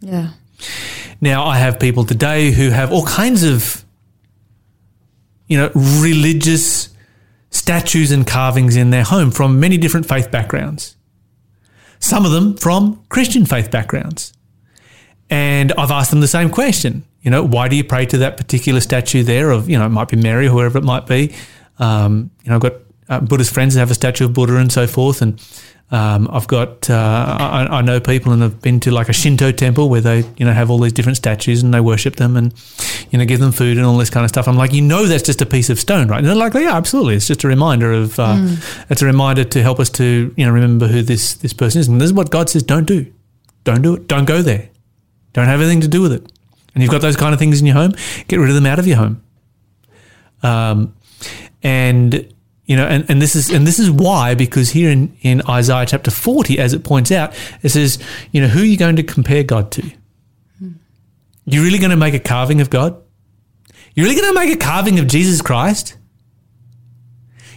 Yeah. 0.00 0.32
Now, 1.22 1.46
I 1.46 1.56
have 1.56 1.80
people 1.80 2.04
today 2.04 2.50
who 2.50 2.68
have 2.68 2.92
all 2.92 3.06
kinds 3.06 3.44
of, 3.44 3.82
you 5.46 5.56
know, 5.56 5.70
religious 5.74 6.90
statues 7.48 8.10
and 8.10 8.26
carvings 8.26 8.76
in 8.76 8.90
their 8.90 9.04
home 9.04 9.30
from 9.30 9.58
many 9.58 9.78
different 9.78 10.06
faith 10.06 10.30
backgrounds. 10.30 10.96
Some 11.98 12.26
of 12.26 12.32
them 12.32 12.58
from 12.58 13.02
Christian 13.08 13.46
faith 13.46 13.70
backgrounds. 13.70 14.34
And 15.30 15.72
I've 15.78 15.90
asked 15.90 16.10
them 16.10 16.20
the 16.20 16.28
same 16.28 16.50
question. 16.50 17.04
You 17.22 17.30
know, 17.30 17.42
why 17.42 17.68
do 17.68 17.76
you 17.76 17.84
pray 17.84 18.06
to 18.06 18.18
that 18.18 18.36
particular 18.36 18.80
statue 18.80 19.22
there 19.22 19.50
of, 19.50 19.68
you 19.68 19.78
know, 19.78 19.86
it 19.86 19.90
might 19.90 20.08
be 20.08 20.16
Mary, 20.16 20.46
or 20.46 20.50
whoever 20.50 20.78
it 20.78 20.84
might 20.84 21.06
be. 21.06 21.34
Um, 21.78 22.30
you 22.42 22.48
know, 22.48 22.56
I've 22.56 22.62
got 22.62 22.74
uh, 23.08 23.20
Buddhist 23.20 23.52
friends 23.52 23.74
that 23.74 23.80
have 23.80 23.90
a 23.90 23.94
statue 23.94 24.24
of 24.24 24.32
Buddha 24.32 24.56
and 24.56 24.72
so 24.72 24.86
forth. 24.86 25.20
And 25.20 25.40
um, 25.90 26.28
I've 26.32 26.46
got, 26.46 26.88
uh, 26.88 27.36
I, 27.38 27.78
I 27.78 27.80
know 27.82 28.00
people 28.00 28.32
and 28.32 28.44
I've 28.44 28.62
been 28.62 28.78
to 28.80 28.90
like 28.90 29.08
a 29.08 29.12
Shinto 29.12 29.50
temple 29.50 29.88
where 29.88 30.00
they, 30.00 30.24
you 30.36 30.46
know, 30.46 30.52
have 30.52 30.70
all 30.70 30.78
these 30.78 30.92
different 30.92 31.16
statues 31.16 31.62
and 31.62 31.74
they 31.74 31.80
worship 31.80 32.16
them 32.16 32.36
and, 32.36 32.54
you 33.10 33.18
know, 33.18 33.24
give 33.24 33.40
them 33.40 33.50
food 33.52 33.76
and 33.76 33.84
all 33.84 33.98
this 33.98 34.08
kind 34.08 34.24
of 34.24 34.30
stuff. 34.30 34.46
I'm 34.46 34.56
like, 34.56 34.72
you 34.72 34.82
know, 34.82 35.06
that's 35.06 35.24
just 35.24 35.42
a 35.42 35.46
piece 35.46 35.68
of 35.68 35.80
stone, 35.80 36.08
right? 36.08 36.18
And 36.18 36.26
they're 36.26 36.34
like, 36.34 36.54
yeah, 36.54 36.76
absolutely. 36.76 37.16
It's 37.16 37.26
just 37.26 37.42
a 37.44 37.48
reminder 37.48 37.92
of, 37.92 38.18
uh, 38.18 38.36
it's 38.88 39.02
a 39.02 39.06
reminder 39.06 39.44
to 39.44 39.62
help 39.62 39.80
us 39.80 39.90
to, 39.90 40.32
you 40.36 40.46
know, 40.46 40.52
remember 40.52 40.86
who 40.86 41.02
this, 41.02 41.34
this 41.34 41.52
person 41.52 41.80
is. 41.80 41.88
And 41.88 42.00
this 42.00 42.06
is 42.06 42.12
what 42.14 42.30
God 42.30 42.48
says, 42.48 42.62
don't 42.62 42.86
do. 42.86 43.12
Don't 43.64 43.82
do 43.82 43.94
it. 43.94 44.06
Don't 44.06 44.26
go 44.26 44.42
there. 44.42 44.70
Don't 45.32 45.46
have 45.46 45.60
anything 45.60 45.80
to 45.80 45.88
do 45.88 46.00
with 46.02 46.12
it. 46.12 46.32
And 46.74 46.82
you've 46.82 46.92
got 46.92 47.00
those 47.00 47.16
kind 47.16 47.32
of 47.32 47.38
things 47.38 47.60
in 47.60 47.66
your 47.66 47.74
home, 47.74 47.94
get 48.28 48.36
rid 48.36 48.48
of 48.48 48.54
them 48.54 48.66
out 48.66 48.78
of 48.78 48.86
your 48.86 48.96
home. 48.96 49.22
Um, 50.42 50.94
and 51.62 52.32
you 52.66 52.76
know, 52.76 52.86
and, 52.86 53.04
and 53.10 53.20
this 53.20 53.34
is 53.34 53.50
and 53.50 53.66
this 53.66 53.80
is 53.80 53.90
why 53.90 54.34
because 54.36 54.70
here 54.70 54.90
in, 54.90 55.16
in 55.22 55.42
Isaiah 55.48 55.86
chapter 55.86 56.10
forty, 56.10 56.58
as 56.58 56.72
it 56.72 56.84
points 56.84 57.10
out, 57.10 57.34
it 57.62 57.70
says, 57.70 57.98
you 58.30 58.40
know, 58.40 58.46
who 58.46 58.60
are 58.60 58.64
you 58.64 58.76
going 58.76 58.96
to 58.96 59.02
compare 59.02 59.42
God 59.42 59.72
to? 59.72 59.90
You're 61.46 61.64
really 61.64 61.78
going 61.78 61.90
to 61.90 61.96
make 61.96 62.14
a 62.14 62.20
carving 62.20 62.60
of 62.60 62.70
God? 62.70 62.96
You're 63.94 64.06
really 64.06 64.20
going 64.20 64.32
to 64.32 64.38
make 64.38 64.54
a 64.54 64.58
carving 64.58 65.00
of 65.00 65.08
Jesus 65.08 65.42
Christ? 65.42 65.96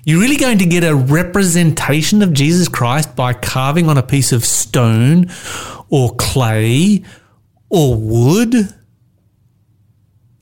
You're 0.04 0.20
really 0.20 0.38
going 0.38 0.58
to 0.58 0.66
get 0.66 0.84
a 0.84 0.96
representation 0.96 2.24
of 2.24 2.34
Jesus 2.34 2.68
Christ 2.68 3.16
by 3.16 3.34
carving 3.34 3.90
on 3.90 3.98
a 3.98 4.04
piece 4.04 4.32
of 4.32 4.44
stone 4.44 5.30
or 5.90 6.16
clay 6.16 7.06
or 7.70 7.96
wood 7.96 8.56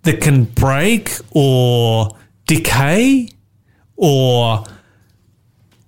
that 0.04 0.22
can 0.22 0.46
break 0.46 1.12
or 1.32 2.18
decay 2.48 3.30
or 3.96 4.64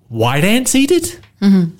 white 0.09 0.43
ants 0.43 0.75
eat 0.75 0.91
it? 0.91 1.19
Mm-hmm. 1.41 1.75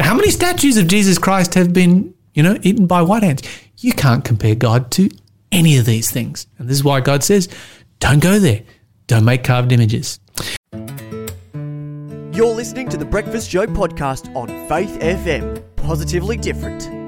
How 0.00 0.14
many 0.14 0.30
statues 0.30 0.76
of 0.76 0.88
Jesus 0.88 1.18
Christ 1.18 1.54
have 1.54 1.72
been, 1.72 2.14
you 2.34 2.42
know, 2.42 2.58
eaten 2.62 2.86
by 2.86 3.02
white 3.02 3.24
ants? 3.24 3.48
You 3.78 3.92
can't 3.92 4.24
compare 4.24 4.54
God 4.54 4.90
to 4.92 5.08
any 5.52 5.78
of 5.78 5.86
these 5.86 6.10
things. 6.10 6.46
And 6.58 6.68
this 6.68 6.76
is 6.76 6.84
why 6.84 7.00
God 7.00 7.22
says, 7.22 7.48
don't 8.00 8.20
go 8.20 8.38
there. 8.38 8.62
Don't 9.06 9.24
make 9.24 9.44
carved 9.44 9.72
images. 9.72 10.18
You're 12.32 12.54
listening 12.54 12.88
to 12.88 12.96
the 12.96 13.04
Breakfast 13.04 13.50
Show 13.50 13.66
podcast 13.66 14.34
on 14.34 14.48
Faith 14.68 14.98
FM. 15.00 15.62
Positively 15.76 16.36
different. 16.36 17.03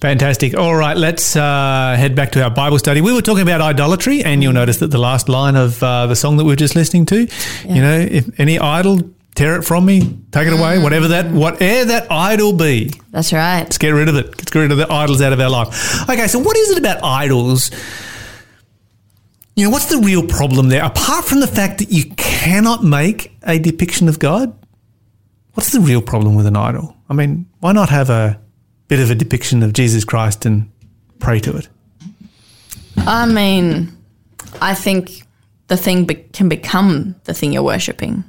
Fantastic. 0.00 0.56
All 0.56 0.74
right, 0.74 0.96
let's 0.96 1.36
uh, 1.36 1.94
head 1.98 2.14
back 2.14 2.32
to 2.32 2.42
our 2.42 2.50
Bible 2.50 2.78
study. 2.78 3.02
We 3.02 3.12
were 3.12 3.20
talking 3.20 3.42
about 3.42 3.60
idolatry, 3.60 4.24
and 4.24 4.42
you'll 4.42 4.54
notice 4.54 4.78
that 4.78 4.90
the 4.90 4.98
last 4.98 5.28
line 5.28 5.56
of 5.56 5.82
uh, 5.82 6.06
the 6.06 6.16
song 6.16 6.38
that 6.38 6.44
we 6.44 6.52
were 6.52 6.56
just 6.56 6.74
listening 6.74 7.04
to, 7.06 7.20
you 7.68 7.82
know, 7.82 7.98
if 7.98 8.40
any 8.40 8.58
idol, 8.58 9.00
tear 9.34 9.56
it 9.56 9.62
from 9.62 9.84
me, 9.84 10.18
take 10.32 10.46
it 10.46 10.54
away, 10.54 10.78
whatever 10.78 11.08
that, 11.08 11.30
whatever 11.30 11.84
that 11.86 12.10
idol 12.10 12.54
be, 12.54 12.94
That's 13.10 13.30
right. 13.32 13.60
let's 13.60 13.76
get 13.76 13.90
rid 13.90 14.08
of 14.08 14.16
it. 14.16 14.28
Let's 14.28 14.50
get 14.50 14.60
rid 14.60 14.72
of 14.72 14.78
the 14.78 14.90
idols 14.90 15.20
out 15.20 15.34
of 15.34 15.40
our 15.40 15.50
life. 15.50 16.08
Okay, 16.08 16.28
so 16.28 16.38
what 16.38 16.56
is 16.56 16.70
it 16.70 16.78
about 16.78 17.04
idols 17.04 17.70
You 19.54 19.64
know, 19.64 19.70
what's 19.70 19.86
the 19.86 19.98
real 19.98 20.26
problem 20.26 20.70
there? 20.70 20.82
Apart 20.82 21.26
from 21.26 21.40
the 21.40 21.46
fact 21.46 21.78
that 21.78 21.90
you 21.90 22.04
cannot 22.16 22.82
make 22.82 23.36
a 23.42 23.58
depiction 23.58 24.08
of 24.08 24.18
God, 24.18 24.56
what's 25.52 25.72
the 25.72 25.80
real 25.80 26.00
problem 26.00 26.34
with 26.36 26.46
an 26.46 26.56
idol? 26.56 26.96
I 27.10 27.12
mean, 27.12 27.46
why 27.60 27.72
not 27.72 27.90
have 27.90 28.08
a 28.08 28.40
bit 28.90 28.98
of 28.98 29.08
a 29.08 29.14
depiction 29.14 29.62
of 29.62 29.72
Jesus 29.72 30.04
Christ 30.04 30.44
and 30.44 30.68
pray 31.20 31.38
to 31.40 31.56
it? 31.56 31.68
I 32.98 33.24
mean, 33.24 33.96
I 34.60 34.74
think 34.74 35.22
the 35.68 35.76
thing 35.76 36.04
be- 36.04 36.16
can 36.16 36.48
become 36.48 37.14
the 37.24 37.32
thing 37.32 37.52
you're 37.52 37.62
worshipping. 37.62 38.24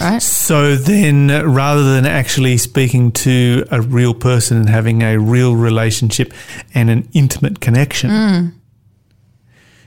Right? 0.00 0.20
So 0.20 0.74
then, 0.74 1.28
rather 1.28 1.94
than 1.94 2.04
actually 2.04 2.58
speaking 2.58 3.12
to 3.12 3.64
a 3.70 3.80
real 3.80 4.12
person 4.12 4.58
and 4.58 4.68
having 4.68 5.02
a 5.02 5.16
real 5.16 5.54
relationship 5.54 6.34
and 6.74 6.90
an 6.90 7.08
intimate 7.14 7.60
connection, 7.60 8.10
mm. 8.10 8.52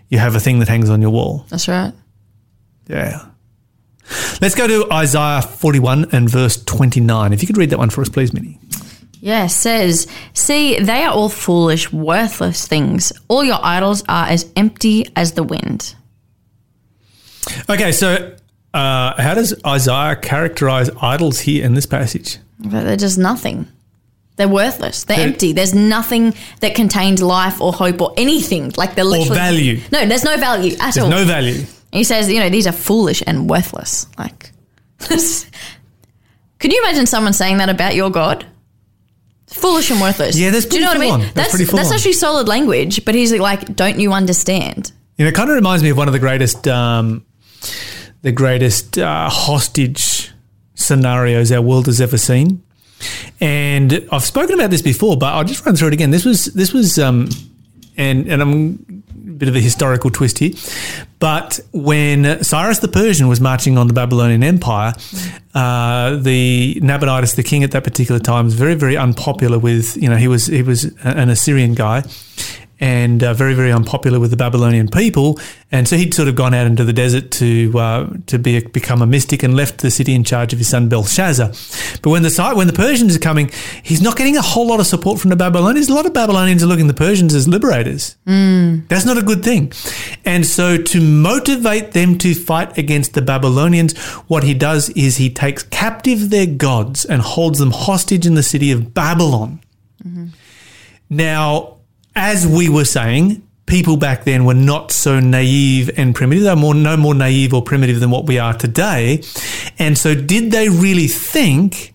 you 0.08 0.20
have 0.20 0.36
a 0.36 0.40
thing 0.40 0.60
that 0.60 0.70
hangs 0.70 0.90
on 0.90 1.02
your 1.02 1.12
wall. 1.12 1.46
That's 1.50 1.68
right. 1.68 1.94
Yeah. 2.88 3.26
Let's 4.42 4.56
go 4.56 4.68
to 4.68 4.92
Isaiah 4.92 5.42
41 5.44 6.08
and 6.12 6.30
verse 6.30 6.64
29. 6.64 7.34
If 7.34 7.44
you 7.44 7.48
could 7.48 7.58
read 7.58 7.70
that 7.72 7.78
one 7.78 7.90
for 7.90 8.02
us, 8.02 8.10
please, 8.10 8.34
Minnie. 8.34 8.58
Yeah, 9.22 9.48
says, 9.48 10.08
See, 10.34 10.80
they 10.80 11.04
are 11.04 11.12
all 11.12 11.30
foolish, 11.30 11.92
worthless 11.92 12.68
things. 12.68 13.12
All 13.28 13.44
your 13.44 13.60
idols 13.62 14.04
are 14.08 14.28
as 14.28 14.50
empty 14.56 15.08
as 15.16 15.34
the 15.34 15.44
wind. 15.44 15.94
Okay, 17.70 17.92
so 17.92 18.36
uh, 18.74 19.22
how 19.22 19.34
does 19.34 19.54
Isaiah 19.66 20.16
characterize 20.16 20.90
idols 21.02 21.40
here 21.42 21.66
in 21.66 21.74
this 21.74 21.86
passage? 21.86 22.38
They're 22.60 22.96
just 22.98 23.18
nothing. 23.18 23.68
They're 24.38 24.48
worthless. 24.48 25.04
They're 25.04 25.18
They're- 25.18 25.28
empty. 25.28 25.52
There's 25.54 25.74
nothing 25.74 26.34
that 26.62 26.76
contains 26.76 27.22
life 27.22 27.60
or 27.60 27.74
hope 27.74 28.00
or 28.02 28.14
anything. 28.16 28.72
Like 28.78 28.96
they're 28.96 29.04
literally 29.04 29.36
value. 29.38 29.82
No, 29.92 30.06
there's 30.06 30.24
no 30.24 30.38
value 30.38 30.74
at 30.80 30.94
There's 30.94 30.98
all. 31.00 31.10
no 31.10 31.26
value. 31.26 31.66
he 31.92 32.04
says, 32.06 32.32
you 32.32 32.40
know, 32.40 32.50
these 32.50 32.68
are 32.68 32.72
foolish 32.72 33.22
and 33.28 33.50
worthless. 33.50 34.08
Like, 34.18 34.52
could 36.60 36.72
you 36.72 36.82
imagine 36.84 37.06
someone 37.06 37.34
saying 37.34 37.58
that 37.58 37.70
about 37.70 37.96
your 37.96 38.10
God? 38.10 38.46
Foolish 39.60 39.92
and 39.92 40.00
worthless. 40.02 40.38
Yeah, 40.38 40.50
that's 40.52 40.66
Do 40.66 40.78
you 40.78 40.82
know 40.84 40.90
what 40.90 40.98
I 40.98 41.00
mean? 41.00 41.14
on. 41.14 41.20
That's 41.22 41.34
That's 41.34 41.50
pretty 41.52 41.66
full 41.66 41.78
that's 41.78 41.90
on. 41.90 41.96
actually 41.96 42.14
solid 42.14 42.48
language. 42.48 43.06
But 43.06 43.16
he's 43.16 43.34
like, 43.34 43.76
don't 43.76 44.00
you 44.00 44.14
understand? 44.14 44.92
You 45.18 45.26
know, 45.26 45.30
it 45.30 45.36
kind 45.36 45.50
of 45.50 45.56
reminds 45.56 45.84
me 45.84 45.90
of 45.90 45.98
one 45.98 46.08
of 46.08 46.14
the 46.14 46.20
greatest, 46.20 46.68
um, 46.68 47.26
the 48.22 48.32
greatest 48.32 48.98
uh, 48.98 49.30
hostage 49.30 50.32
scenarios 50.76 51.52
our 51.52 51.62
world 51.62 51.86
has 51.88 52.00
ever 52.02 52.18
seen. 52.18 52.64
And 53.42 54.08
I've 54.12 54.24
spoken 54.24 54.56
about 54.56 54.72
this 54.72 54.82
before, 54.82 55.18
but 55.18 55.34
I'll 55.34 55.44
just 55.44 55.66
run 55.66 55.76
through 55.76 55.90
it 55.90 55.94
again. 55.94 56.12
This 56.12 56.26
was 56.26 56.46
this 56.46 56.74
was, 56.74 57.00
um, 57.00 57.30
and 57.98 58.28
and 58.28 58.42
I'm 58.42 58.99
bit 59.40 59.50
of 59.50 59.56
a 59.56 59.60
historical 59.60 60.10
twist 60.10 60.40
here, 60.40 60.52
but 61.20 61.60
when 61.72 62.44
Cyrus 62.44 62.80
the 62.80 62.88
Persian 62.88 63.28
was 63.28 63.42
marching 63.42 63.78
on 63.78 63.88
the 63.88 63.94
Babylonian 63.94 64.44
Empire, 64.44 64.94
uh, 65.54 66.16
the 66.18 66.80
Nabonidus, 66.82 67.36
the 67.36 67.44
king 67.44 67.64
at 67.64 67.72
that 67.72 67.84
particular 67.84 68.20
time, 68.20 68.46
was 68.46 68.54
very 68.54 68.76
very 68.76 68.98
unpopular 68.98 69.58
with 69.58 69.98
you 69.98 70.10
know 70.10 70.16
he 70.16 70.28
was 70.28 70.48
he 70.48 70.62
was 70.62 70.86
an 71.04 71.30
Assyrian 71.30 71.74
guy, 71.74 72.04
and 72.80 73.24
uh, 73.24 73.34
very, 73.34 73.54
very 73.54 73.72
unpopular 73.72 74.20
with 74.20 74.32
the 74.32 74.38
Babylonian 74.38 74.88
people. 74.88 75.40
And 75.72 75.88
so 75.88 75.98
he'd 75.98 76.14
sort 76.14 76.28
of 76.28 76.36
gone 76.36 76.54
out 76.54 76.66
into 76.66 76.84
the 76.84 76.94
desert 76.94 77.32
to 77.32 77.78
uh, 77.78 78.10
to 78.28 78.40
be 78.40 78.62
become 78.62 79.02
a 79.02 79.06
mystic 79.06 79.44
and 79.44 79.56
left 79.56 79.80
the 79.80 79.92
city 79.92 80.14
in 80.14 80.24
charge 80.24 80.54
of 80.54 80.60
his 80.60 80.70
son 80.70 80.90
Belshazzar. 80.90 81.50
But 82.02 82.10
when 82.10 82.24
the 82.24 82.52
when 82.56 82.68
the 82.68 82.74
Persians 82.74 83.16
are 83.16 83.20
coming, 83.20 83.52
he's 83.84 84.02
not 84.02 84.16
getting 84.16 84.38
a 84.38 84.42
whole 84.42 84.68
lot 84.68 84.80
of 84.80 84.88
support 84.88 85.20
from 85.20 85.30
the 85.30 85.36
Babylonians. 85.36 85.90
A 85.90 85.94
lot 85.94 86.06
of 86.06 86.14
Babylonians 86.14 86.64
are 86.64 86.68
looking 86.68 86.86
at 86.88 86.96
the 86.96 87.06
Persians 87.06 87.34
as 87.36 87.48
liberators. 87.48 88.16
That's 88.88 89.06
not 89.06 89.18
a 89.18 89.24
good 89.24 89.44
thing. 89.44 89.72
And 90.26 90.46
so 90.46 90.78
to 90.78 91.02
motivate 91.02 91.92
them 91.92 92.18
to 92.20 92.34
fight 92.34 92.78
against 92.78 93.14
the 93.14 93.22
Babylonians, 93.22 93.98
what 94.28 94.44
he 94.44 94.54
does 94.54 94.90
is 94.92 95.18
he 95.18 95.30
takes 95.30 95.64
captive 95.64 96.30
their 96.30 96.46
gods 96.48 97.06
and 97.06 97.22
holds 97.22 97.60
them 97.60 97.72
hostage 97.72 98.26
in 98.26 98.36
the 98.36 98.44
city 98.44 98.72
of 98.72 98.94
Babylon. 98.94 99.60
Now, 101.10 101.79
as 102.20 102.46
we 102.46 102.68
were 102.70 102.86
saying, 102.86 103.42
people 103.66 103.96
back 103.96 104.26
then 104.26 104.44
were 104.46 104.54
not 104.54 104.92
so 104.92 105.20
naive 105.20 105.90
and 105.98 106.14
primitive. 106.14 106.44
They 106.44 106.50
were 106.50 106.56
more, 106.56 106.76
no 106.76 106.98
more 106.98 107.16
naive 107.16 107.54
or 107.54 107.62
primitive 107.62 108.00
than 108.02 108.12
what 108.12 108.26
we 108.28 108.38
are 108.38 108.54
today. 108.54 109.24
And 109.80 109.98
so, 109.98 110.14
did 110.14 110.52
they 110.52 110.68
really 110.70 111.08
think 111.08 111.94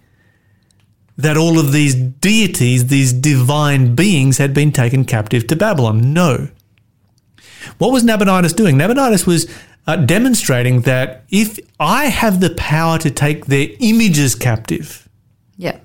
that 1.17 1.37
all 1.37 1.59
of 1.59 1.73
these 1.73 1.95
deities, 1.95 2.87
these 2.87 3.13
divine 3.13 3.95
beings, 3.95 4.39
had 4.39 4.55
been 4.55 4.73
taken 4.73 5.05
captive 5.05 5.47
to 5.49 5.57
Babylon? 5.57 6.13
No. 6.13 6.49
What 7.79 7.93
was 7.93 8.03
Nabonidus 8.03 8.55
doing? 8.55 8.77
Nabonidus 8.77 9.27
was 9.27 9.47
uh, 9.87 9.97
demonstrating 9.97 10.83
that 10.83 11.25
if 11.29 11.59
I 11.79 12.07
have 12.07 12.41
the 12.41 12.51
power 12.55 12.99
to 12.99 13.11
take 13.11 13.47
their 13.47 13.69
images 13.81 14.35
captive, 14.35 15.07
Yeah. 15.57 15.79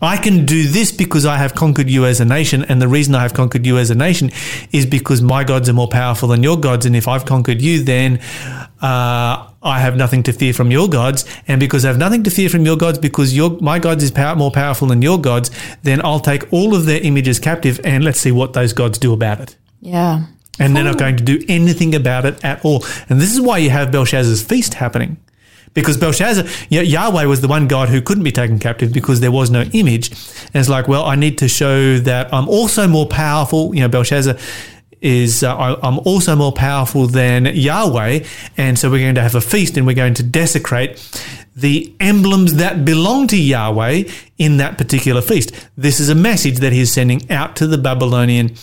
I 0.00 0.16
can 0.16 0.44
do 0.44 0.66
this 0.66 0.90
because 0.90 1.24
I 1.24 1.36
have 1.36 1.54
conquered 1.54 1.88
you 1.88 2.04
as 2.04 2.20
a 2.20 2.24
nation. 2.24 2.64
And 2.64 2.82
the 2.82 2.88
reason 2.88 3.14
I 3.14 3.22
have 3.22 3.34
conquered 3.34 3.64
you 3.64 3.78
as 3.78 3.90
a 3.90 3.94
nation 3.94 4.30
is 4.72 4.86
because 4.86 5.22
my 5.22 5.44
gods 5.44 5.68
are 5.68 5.72
more 5.72 5.88
powerful 5.88 6.28
than 6.28 6.42
your 6.42 6.58
gods. 6.58 6.86
And 6.86 6.96
if 6.96 7.06
I've 7.06 7.24
conquered 7.24 7.62
you, 7.62 7.82
then 7.82 8.18
uh, 8.80 9.48
I 9.62 9.78
have 9.78 9.96
nothing 9.96 10.24
to 10.24 10.32
fear 10.32 10.52
from 10.52 10.70
your 10.70 10.88
gods. 10.88 11.24
And 11.46 11.60
because 11.60 11.84
I 11.84 11.88
have 11.88 11.98
nothing 11.98 12.24
to 12.24 12.30
fear 12.30 12.48
from 12.48 12.66
your 12.66 12.76
gods, 12.76 12.98
because 12.98 13.36
your 13.36 13.58
my 13.60 13.78
gods 13.78 14.02
is 14.02 14.10
power, 14.10 14.34
more 14.34 14.50
powerful 14.50 14.88
than 14.88 15.02
your 15.02 15.20
gods, 15.20 15.50
then 15.82 16.04
I'll 16.04 16.20
take 16.20 16.52
all 16.52 16.74
of 16.74 16.86
their 16.86 17.00
images 17.00 17.38
captive 17.38 17.80
and 17.84 18.02
let's 18.02 18.20
see 18.20 18.32
what 18.32 18.54
those 18.54 18.72
gods 18.72 18.98
do 18.98 19.12
about 19.12 19.40
it. 19.40 19.56
Yeah. 19.80 20.26
And 20.58 20.76
they're 20.76 20.84
not 20.84 20.98
going 20.98 21.16
to 21.16 21.24
do 21.24 21.42
anything 21.48 21.94
about 21.94 22.26
it 22.26 22.44
at 22.44 22.64
all. 22.64 22.84
And 23.08 23.20
this 23.20 23.32
is 23.32 23.40
why 23.40 23.58
you 23.58 23.70
have 23.70 23.90
Belshazzar's 23.90 24.42
feast 24.42 24.74
happening. 24.74 25.16
Because 25.74 25.96
Belshazzar, 25.96 26.44
Yah- 26.68 26.82
Yahweh 26.82 27.24
was 27.24 27.40
the 27.40 27.48
one 27.48 27.66
God 27.66 27.88
who 27.88 28.02
couldn't 28.02 28.24
be 28.24 28.32
taken 28.32 28.58
captive 28.58 28.92
because 28.92 29.20
there 29.20 29.32
was 29.32 29.50
no 29.50 29.62
image. 29.72 30.10
And 30.10 30.56
it's 30.56 30.68
like, 30.68 30.86
well, 30.88 31.04
I 31.04 31.16
need 31.16 31.38
to 31.38 31.48
show 31.48 31.98
that 31.98 32.32
I'm 32.32 32.48
also 32.48 32.86
more 32.86 33.06
powerful. 33.06 33.74
You 33.74 33.80
know, 33.82 33.88
Belshazzar 33.88 34.36
is, 35.02 35.42
uh, 35.42 35.54
I- 35.56 35.86
I'm 35.86 35.98
also 36.00 36.34
more 36.36 36.52
powerful 36.52 37.06
than 37.06 37.46
Yahweh. 37.46 38.20
And 38.56 38.78
so 38.78 38.90
we're 38.90 39.00
going 39.02 39.16
to 39.16 39.22
have 39.22 39.34
a 39.34 39.40
feast 39.40 39.76
and 39.76 39.86
we're 39.86 39.94
going 39.96 40.14
to 40.14 40.22
desecrate 40.22 40.98
the 41.54 41.92
emblems 42.00 42.54
that 42.54 42.84
belong 42.84 43.26
to 43.26 43.36
Yahweh 43.36 44.04
in 44.38 44.56
that 44.56 44.78
particular 44.78 45.20
feast. 45.20 45.52
This 45.76 46.00
is 46.00 46.08
a 46.08 46.14
message 46.14 46.58
that 46.60 46.72
he's 46.72 46.90
sending 46.90 47.30
out 47.30 47.56
to 47.56 47.66
the 47.66 47.76
Babylonian 47.76 48.54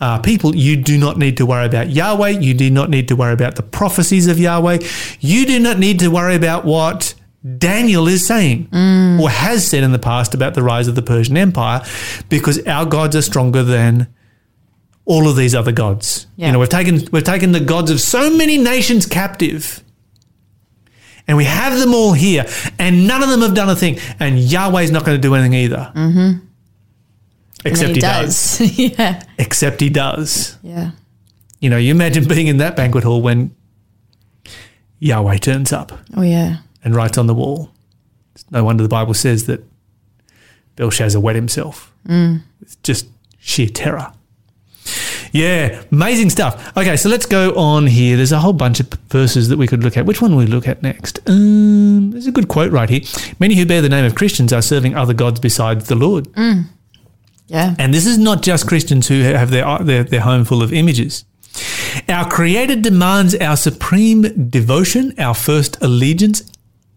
uh, 0.00 0.18
people. 0.18 0.54
You 0.54 0.76
do 0.76 0.98
not 0.98 1.16
need 1.16 1.36
to 1.38 1.46
worry 1.46 1.64
about 1.64 1.88
Yahweh. 1.90 2.28
You 2.40 2.52
do 2.52 2.68
not 2.70 2.90
need 2.90 3.08
to 3.08 3.16
worry 3.16 3.32
about 3.32 3.54
the 3.56 3.62
prophecies 3.62 4.26
of 4.26 4.38
Yahweh. 4.38 4.78
You 5.20 5.46
do 5.46 5.58
not 5.58 5.78
need 5.78 5.98
to 6.00 6.08
worry 6.08 6.34
about 6.34 6.64
what 6.66 7.14
Daniel 7.58 8.08
is 8.08 8.26
saying 8.26 8.68
or 9.20 9.30
has 9.30 9.66
said 9.66 9.82
in 9.84 9.92
the 9.92 9.98
past 9.98 10.34
about 10.34 10.54
the 10.54 10.62
rise 10.62 10.88
of 10.88 10.94
the 10.96 11.02
Persian 11.02 11.36
Empire 11.36 11.82
because 12.28 12.58
our 12.66 12.84
gods 12.86 13.14
are 13.16 13.22
stronger 13.22 13.62
than 13.62 14.06
all 15.06 15.28
of 15.28 15.36
these 15.36 15.54
other 15.54 15.72
gods. 15.72 16.26
Yeah. 16.36 16.46
You 16.46 16.52
know, 16.54 16.58
we've 16.60 16.68
taken 16.68 17.06
we've 17.12 17.24
taken 17.24 17.52
the 17.52 17.60
gods 17.60 17.90
of 17.90 18.00
so 18.00 18.30
many 18.30 18.58
nations 18.58 19.06
captive 19.06 19.82
and 21.26 21.36
we 21.38 21.44
have 21.44 21.78
them 21.78 21.94
all 21.94 22.12
here, 22.12 22.44
and 22.78 23.06
none 23.06 23.22
of 23.22 23.30
them 23.30 23.40
have 23.40 23.54
done 23.54 23.70
a 23.70 23.76
thing. 23.76 23.98
And 24.20 24.38
Yahweh's 24.38 24.90
not 24.90 25.06
going 25.06 25.16
to 25.16 25.22
do 25.22 25.34
anything 25.34 25.54
either. 25.54 25.90
Mm-hmm. 25.94 26.44
Except 27.64 27.86
then 27.88 27.94
he, 27.94 28.00
does. 28.00 28.60
yeah. 28.78 29.22
Except 29.38 29.80
he 29.80 29.88
does. 29.88 30.58
Yeah. 30.62 30.90
You 31.60 31.70
know, 31.70 31.78
you 31.78 31.92
imagine 31.92 32.28
being 32.28 32.46
in 32.46 32.58
that 32.58 32.76
banquet 32.76 33.04
hall 33.04 33.22
when 33.22 33.54
Yahweh 34.98 35.38
turns 35.38 35.72
up 35.72 35.92
Oh 36.14 36.20
yeah. 36.20 36.58
and 36.84 36.94
writes 36.94 37.16
on 37.16 37.26
the 37.26 37.32
wall. 37.32 37.70
It's 38.34 38.44
no 38.50 38.62
wonder 38.62 38.82
the 38.82 38.88
Bible 38.90 39.14
says 39.14 39.46
that 39.46 39.64
Belshazzar 40.76 41.22
wet 41.22 41.36
himself. 41.36 41.90
It's 42.06 42.76
just 42.82 43.06
sheer 43.38 43.68
terror. 43.68 44.12
Yeah, 45.34 45.82
amazing 45.90 46.30
stuff. 46.30 46.76
Okay, 46.76 46.96
so 46.96 47.08
let's 47.08 47.26
go 47.26 47.56
on 47.56 47.88
here. 47.88 48.16
There's 48.16 48.30
a 48.30 48.38
whole 48.38 48.52
bunch 48.52 48.78
of 48.78 48.86
verses 49.08 49.48
that 49.48 49.56
we 49.56 49.66
could 49.66 49.82
look 49.82 49.96
at. 49.96 50.06
Which 50.06 50.22
one 50.22 50.30
will 50.30 50.44
we 50.44 50.46
look 50.46 50.68
at 50.68 50.80
next? 50.80 51.18
Um, 51.26 52.12
there's 52.12 52.28
a 52.28 52.30
good 52.30 52.46
quote 52.46 52.70
right 52.70 52.88
here. 52.88 53.00
Many 53.40 53.56
who 53.56 53.66
bear 53.66 53.82
the 53.82 53.88
name 53.88 54.04
of 54.04 54.14
Christians 54.14 54.52
are 54.52 54.62
serving 54.62 54.94
other 54.94 55.12
gods 55.12 55.40
besides 55.40 55.88
the 55.88 55.96
Lord. 55.96 56.28
Yeah. 57.48 57.74
And 57.80 57.92
this 57.92 58.06
is 58.06 58.16
not 58.16 58.42
just 58.42 58.68
Christians 58.68 59.08
who 59.08 59.22
have 59.22 59.50
their, 59.50 59.76
their, 59.80 60.04
their 60.04 60.20
home 60.20 60.44
full 60.44 60.62
of 60.62 60.72
images. 60.72 61.24
Our 62.08 62.30
Creator 62.30 62.76
demands 62.76 63.34
our 63.34 63.56
supreme 63.56 64.48
devotion, 64.48 65.14
our 65.18 65.34
first 65.34 65.82
allegiance, 65.82 66.48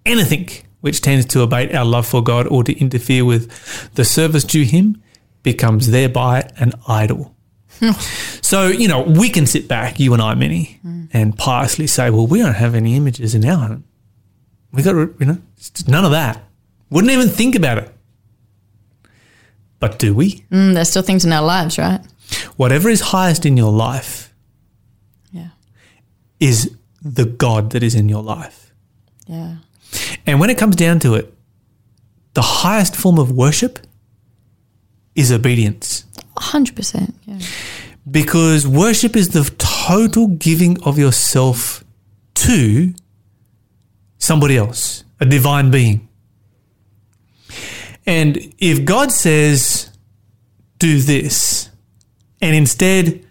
anything 0.06 0.47
which 0.82 1.02
tends 1.02 1.26
to 1.26 1.41
abate 1.41 1.73
our 1.73 1.86
love 1.86 2.06
for 2.06 2.23
God 2.23 2.45
or 2.45 2.63
to 2.65 2.80
interfere 2.80 3.26
with 3.26 3.91
the 3.95 4.06
service 4.06 4.43
due 4.43 4.63
Him 4.63 5.02
becomes 5.41 5.89
thereby 5.89 6.47
an 6.58 6.73
idol. 6.88 7.34
So, 8.42 8.68
you 8.68 8.88
know, 8.88 9.02
we 9.02 9.30
can 9.30 9.46
sit 9.46 9.68
back, 9.68 10.00
you 10.00 10.13
and 10.13 10.22
I, 10.22 10.36
Minnie, 10.36 10.80
and 11.13 11.38
piously 11.38 11.88
say, 11.88 12.10
well, 12.10 12.28
we 12.28 12.40
don't 12.40 12.56
have 12.56 12.76
any 12.76 12.96
images 12.96 13.36
in 13.36 13.46
our 13.46 13.68
home. 13.68 13.84
We 14.72 14.84
got, 14.84 14.96
you 14.96 15.26
know, 15.26 15.38
none 15.88 16.06
of 16.06 16.12
that. 16.12 16.44
Wouldn't 16.90 17.12
even 17.12 17.30
think 17.30 17.56
about 17.56 17.78
it. 17.78 17.94
But 19.80 20.00
do 20.00 20.13
we? 20.13 20.46
Mm, 20.52 20.74
there's 20.74 20.90
still 20.90 21.04
things 21.04 21.24
in 21.24 21.32
our 21.32 21.44
lives, 21.44 21.78
right? 21.78 22.02
whatever 22.58 22.90
is 22.90 23.02
highest 23.02 23.46
in 23.46 23.56
your 23.56 23.72
life 23.72 24.34
yeah. 25.32 25.50
is 26.40 26.76
the 27.02 27.26
God 27.26 27.72
that 27.72 27.84
is 27.84 27.96
in 27.96 28.10
your 28.10 28.24
life. 28.24 28.74
Yeah. 29.28 29.58
And 30.26 30.40
when 30.40 30.50
it 30.50 30.58
comes 30.58 30.76
down 30.76 31.00
to 31.00 31.16
it, 31.16 31.34
the 32.34 32.42
highest 32.42 32.96
form 32.96 33.18
of 33.18 33.32
worship 33.32 33.80
is 35.16 35.32
obedience. 35.32 36.06
100%. 36.38 37.13
Yeah. 37.26 37.39
Because 38.10 38.67
worship 38.67 39.15
is 39.15 39.30
the 39.30 39.43
total 39.58 40.28
giving 40.28 40.82
of 40.84 40.97
yourself 40.97 41.84
to 42.36 42.93
somebody 44.17 44.58
else, 44.58 45.04
a 45.19 45.26
divine 45.26 45.71
being. 45.71 46.08
And 48.06 48.54
if 48.58 48.86
God 48.86 49.12
says, 49.12 49.89
do 50.80 51.00
this, 51.00 51.69
and 52.41 52.56
instead 52.56 53.26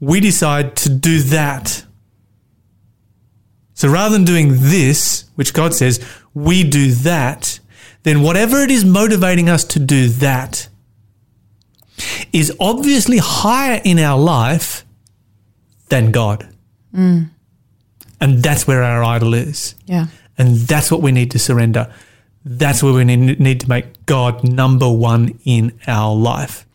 we 0.00 0.20
decide 0.20 0.76
to 0.76 0.88
do 0.88 1.20
that, 1.22 1.84
so 3.74 3.88
rather 3.88 4.14
than 4.14 4.24
doing 4.24 4.52
this, 4.60 5.24
which 5.34 5.52
God 5.52 5.74
says, 5.74 6.04
we 6.34 6.64
do 6.64 6.92
that, 6.92 7.60
then 8.04 8.22
whatever 8.22 8.62
it 8.62 8.70
is 8.70 8.84
motivating 8.84 9.48
us 9.48 9.64
to 9.64 9.78
do 9.78 10.08
that 10.08 10.68
is 12.32 12.52
obviously 12.60 13.18
higher 13.18 13.80
in 13.84 13.98
our 13.98 14.18
life 14.18 14.84
than 15.88 16.12
God. 16.12 16.48
Mm. 16.94 17.30
And 18.20 18.42
that's 18.42 18.66
where 18.66 18.82
our 18.82 19.02
idol 19.02 19.34
is. 19.34 19.74
Yeah. 19.86 20.06
And 20.38 20.56
that's 20.56 20.90
what 20.90 21.02
we 21.02 21.12
need 21.12 21.30
to 21.32 21.38
surrender. 21.38 21.92
That's 22.44 22.82
where 22.82 22.92
we 22.92 23.04
need, 23.04 23.40
need 23.40 23.60
to 23.60 23.68
make 23.68 24.06
God 24.06 24.42
number 24.44 24.90
one 24.90 25.38
in 25.44 25.78
our 25.86 26.14
life. 26.14 26.66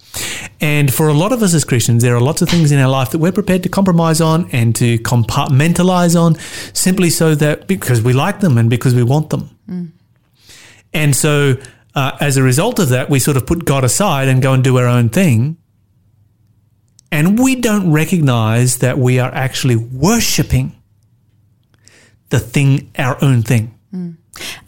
And 0.60 0.94
for 0.94 1.08
a 1.08 1.14
lot 1.14 1.32
of 1.32 1.44
us 1.44 1.54
as 1.54 1.64
Christians, 1.64 2.02
there 2.02 2.16
are 2.16 2.22
lots 2.22 2.42
of 2.42 2.50
things 2.50 2.72
in 2.72 2.80
our 2.80 2.90
life 2.90 3.12
that 3.12 3.20
we're 3.20 3.32
prepared 3.32 3.64
to 3.64 3.70
compromise 3.70 4.22
on 4.22 4.50
and 4.52 4.76
to 4.76 4.98
compartmentalize 5.00 6.20
on 6.20 6.36
simply 6.74 7.10
so 7.10 7.36
that 7.36 7.68
because 7.68 8.02
we 8.02 8.14
like 8.14 8.40
them 8.40 8.58
and 8.58 8.70
because 8.70 8.96
we 8.96 9.04
want 9.04 9.30
them. 9.30 9.50
Mm. 9.70 9.92
And 10.94 11.16
so, 11.16 11.58
uh, 11.98 12.16
as 12.20 12.38
a 12.38 12.44
result 12.44 12.78
of 12.78 12.90
that, 12.90 13.10
we 13.10 13.18
sort 13.18 13.38
of 13.38 13.48
put 13.48 13.66
God 13.66 13.84
aside 13.84 14.28
and 14.28 14.40
go 14.40 14.54
and 14.54 14.64
do 14.64 14.78
our 14.78 14.86
own 14.86 15.10
thing. 15.10 15.58
And 17.12 17.40
we 17.40 17.56
don't 17.56 17.92
recognize 17.92 18.78
that 18.80 19.00
we 19.00 19.18
are 19.18 19.34
actually 19.34 19.78
worshiping 19.78 20.76
the 22.30 22.40
thing, 22.40 22.92
our 23.00 23.18
own 23.24 23.42
thing. 23.42 23.74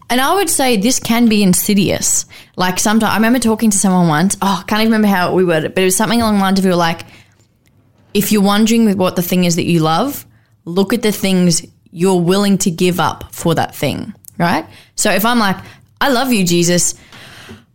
And 0.09 0.19
I 0.19 0.33
would 0.33 0.49
say 0.49 0.75
this 0.75 0.99
can 0.99 1.29
be 1.29 1.43
insidious. 1.43 2.25
Like 2.55 2.79
sometimes 2.79 3.11
I 3.11 3.17
remember 3.17 3.37
talking 3.37 3.69
to 3.69 3.77
someone 3.77 4.07
once. 4.07 4.35
Oh, 4.41 4.61
I 4.61 4.63
can't 4.67 4.81
even 4.81 4.93
remember 4.93 5.15
how 5.15 5.35
we 5.35 5.45
worded 5.45 5.65
it, 5.65 5.75
but 5.75 5.81
it 5.81 5.85
was 5.85 5.95
something 5.95 6.23
along 6.23 6.37
the 6.37 6.41
lines 6.41 6.57
of 6.57 6.65
you 6.65 6.71
were 6.71 6.77
like, 6.77 7.01
if 8.15 8.31
you're 8.31 8.41
wondering 8.41 8.85
with 8.85 8.97
what 8.97 9.15
the 9.15 9.21
thing 9.21 9.43
is 9.43 9.55
that 9.57 9.65
you 9.65 9.81
love, 9.81 10.25
look 10.65 10.93
at 10.93 11.03
the 11.03 11.11
things 11.11 11.63
you're 11.91 12.19
willing 12.19 12.57
to 12.59 12.71
give 12.71 12.99
up 12.99 13.35
for 13.35 13.53
that 13.53 13.75
thing, 13.75 14.15
right? 14.39 14.65
So 14.95 15.11
if 15.11 15.25
I'm 15.25 15.37
like, 15.37 15.57
I 16.01 16.09
love 16.09 16.33
you, 16.33 16.43
Jesus, 16.43 16.95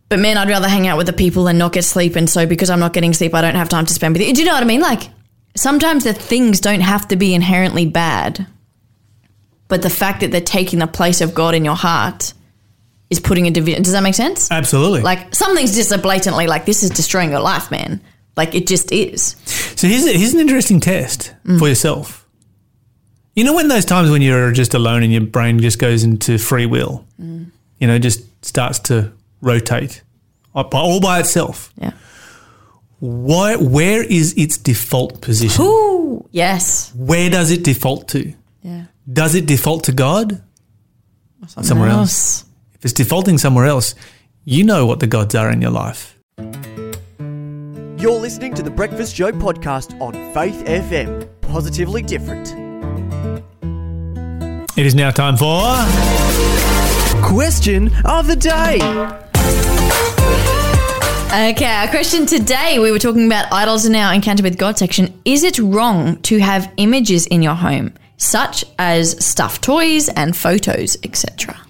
but 0.09 0.19
man, 0.19 0.37
I'd 0.37 0.49
rather 0.49 0.67
hang 0.67 0.87
out 0.87 0.97
with 0.97 1.07
the 1.07 1.13
people 1.13 1.47
and 1.47 1.57
not 1.57 1.73
get 1.73 1.83
sleep, 1.83 2.15
and 2.15 2.29
so 2.29 2.45
because 2.45 2.69
I'm 2.69 2.79
not 2.79 2.93
getting 2.93 3.13
sleep, 3.13 3.33
I 3.33 3.41
don't 3.41 3.55
have 3.55 3.69
time 3.69 3.85
to 3.85 3.93
spend 3.93 4.13
with 4.13 4.21
you. 4.21 4.33
Do 4.33 4.41
you 4.41 4.47
know 4.47 4.53
what 4.53 4.63
I 4.63 4.67
mean? 4.67 4.81
Like 4.81 5.09
sometimes 5.55 6.03
the 6.03 6.13
things 6.13 6.59
don't 6.59 6.81
have 6.81 7.07
to 7.07 7.15
be 7.15 7.33
inherently 7.33 7.85
bad, 7.85 8.45
but 9.67 9.81
the 9.81 9.89
fact 9.89 10.21
that 10.21 10.31
they're 10.31 10.41
taking 10.41 10.79
the 10.79 10.87
place 10.87 11.21
of 11.21 11.33
God 11.33 11.55
in 11.55 11.65
your 11.65 11.75
heart 11.75 12.33
is 13.09 13.19
putting 13.19 13.47
a 13.47 13.51
division. 13.51 13.83
Does 13.83 13.93
that 13.93 14.03
make 14.03 14.15
sense? 14.15 14.51
Absolutely. 14.51 15.01
Like 15.01 15.33
some 15.33 15.55
things 15.55 15.75
just 15.75 15.91
are 15.91 15.97
blatantly 15.97 16.47
like 16.47 16.65
this 16.65 16.83
is 16.83 16.89
destroying 16.89 17.31
your 17.31 17.39
life, 17.39 17.71
man. 17.71 18.01
Like 18.35 18.53
it 18.53 18.67
just 18.67 18.91
is. 18.91 19.35
So 19.75 19.87
here's, 19.87 20.05
here's 20.05 20.33
an 20.33 20.39
interesting 20.39 20.79
test 20.79 21.33
mm. 21.45 21.57
for 21.59 21.67
yourself. 21.67 22.27
You 23.35 23.43
know, 23.43 23.53
when 23.53 23.67
those 23.67 23.85
times 23.85 24.09
when 24.09 24.21
you're 24.21 24.51
just 24.51 24.73
alone 24.73 25.03
and 25.03 25.11
your 25.11 25.21
brain 25.21 25.59
just 25.59 25.79
goes 25.79 26.03
into 26.03 26.37
free 26.37 26.65
will, 26.65 27.05
mm. 27.21 27.49
you 27.79 27.87
know, 27.87 27.99
just 27.99 28.23
starts 28.45 28.79
to 28.79 29.11
rotate 29.45 30.01
all 30.53 30.63
by- 30.65 30.79
all 30.79 30.99
by 30.99 31.19
itself. 31.19 31.71
Yeah. 31.77 31.91
Why, 32.99 33.55
where 33.57 34.03
is 34.03 34.33
its 34.35 34.57
default 34.57 35.21
position? 35.21 35.63
Ooh, 35.63 36.27
yes. 36.31 36.91
Where 36.95 37.29
does 37.29 37.51
it 37.51 37.63
default 37.63 38.07
to? 38.09 38.33
Yeah. 38.63 38.85
Does 39.11 39.35
it 39.35 39.45
default 39.45 39.83
to 39.85 39.91
God? 39.91 40.41
Somewhere 41.47 41.89
else. 41.89 42.45
If 42.73 42.83
it's 42.85 42.93
defaulting 42.93 43.37
somewhere 43.37 43.65
else, 43.65 43.93
you 44.45 44.63
know 44.63 44.85
what 44.87 44.99
the 44.99 45.07
gods 45.07 45.35
are 45.35 45.51
in 45.51 45.61
your 45.61 45.71
life. 45.71 46.17
You're 47.99 48.19
listening 48.19 48.53
to 48.55 48.63
the 48.63 48.71
Breakfast 48.71 49.15
Show 49.15 49.31
podcast 49.31 49.99
on 50.01 50.13
Faith 50.33 50.63
FM. 50.65 51.27
Positively 51.41 52.01
different. 52.01 52.53
It 54.77 54.85
is 54.85 54.95
now 54.95 55.11
time 55.11 55.37
for. 55.37 55.61
Question 57.21 57.91
of 58.05 58.27
the 58.27 58.35
day. 58.35 58.79
Okay, 61.35 61.65
our 61.65 61.89
question 61.89 62.25
today 62.25 62.79
we 62.79 62.91
were 62.91 62.99
talking 62.99 63.25
about 63.25 63.51
idols 63.51 63.85
in 63.85 63.93
our 63.93 64.13
encounter 64.13 64.41
with 64.41 64.57
God 64.57 64.77
section. 64.77 65.19
Is 65.25 65.43
it 65.43 65.59
wrong 65.59 66.21
to 66.21 66.39
have 66.39 66.71
images 66.77 67.25
in 67.25 67.41
your 67.41 67.55
home, 67.55 67.93
such 68.15 68.63
as 68.79 69.23
stuffed 69.23 69.61
toys 69.61 70.07
and 70.07 70.35
photos, 70.35 70.95
etc.? 71.03 71.64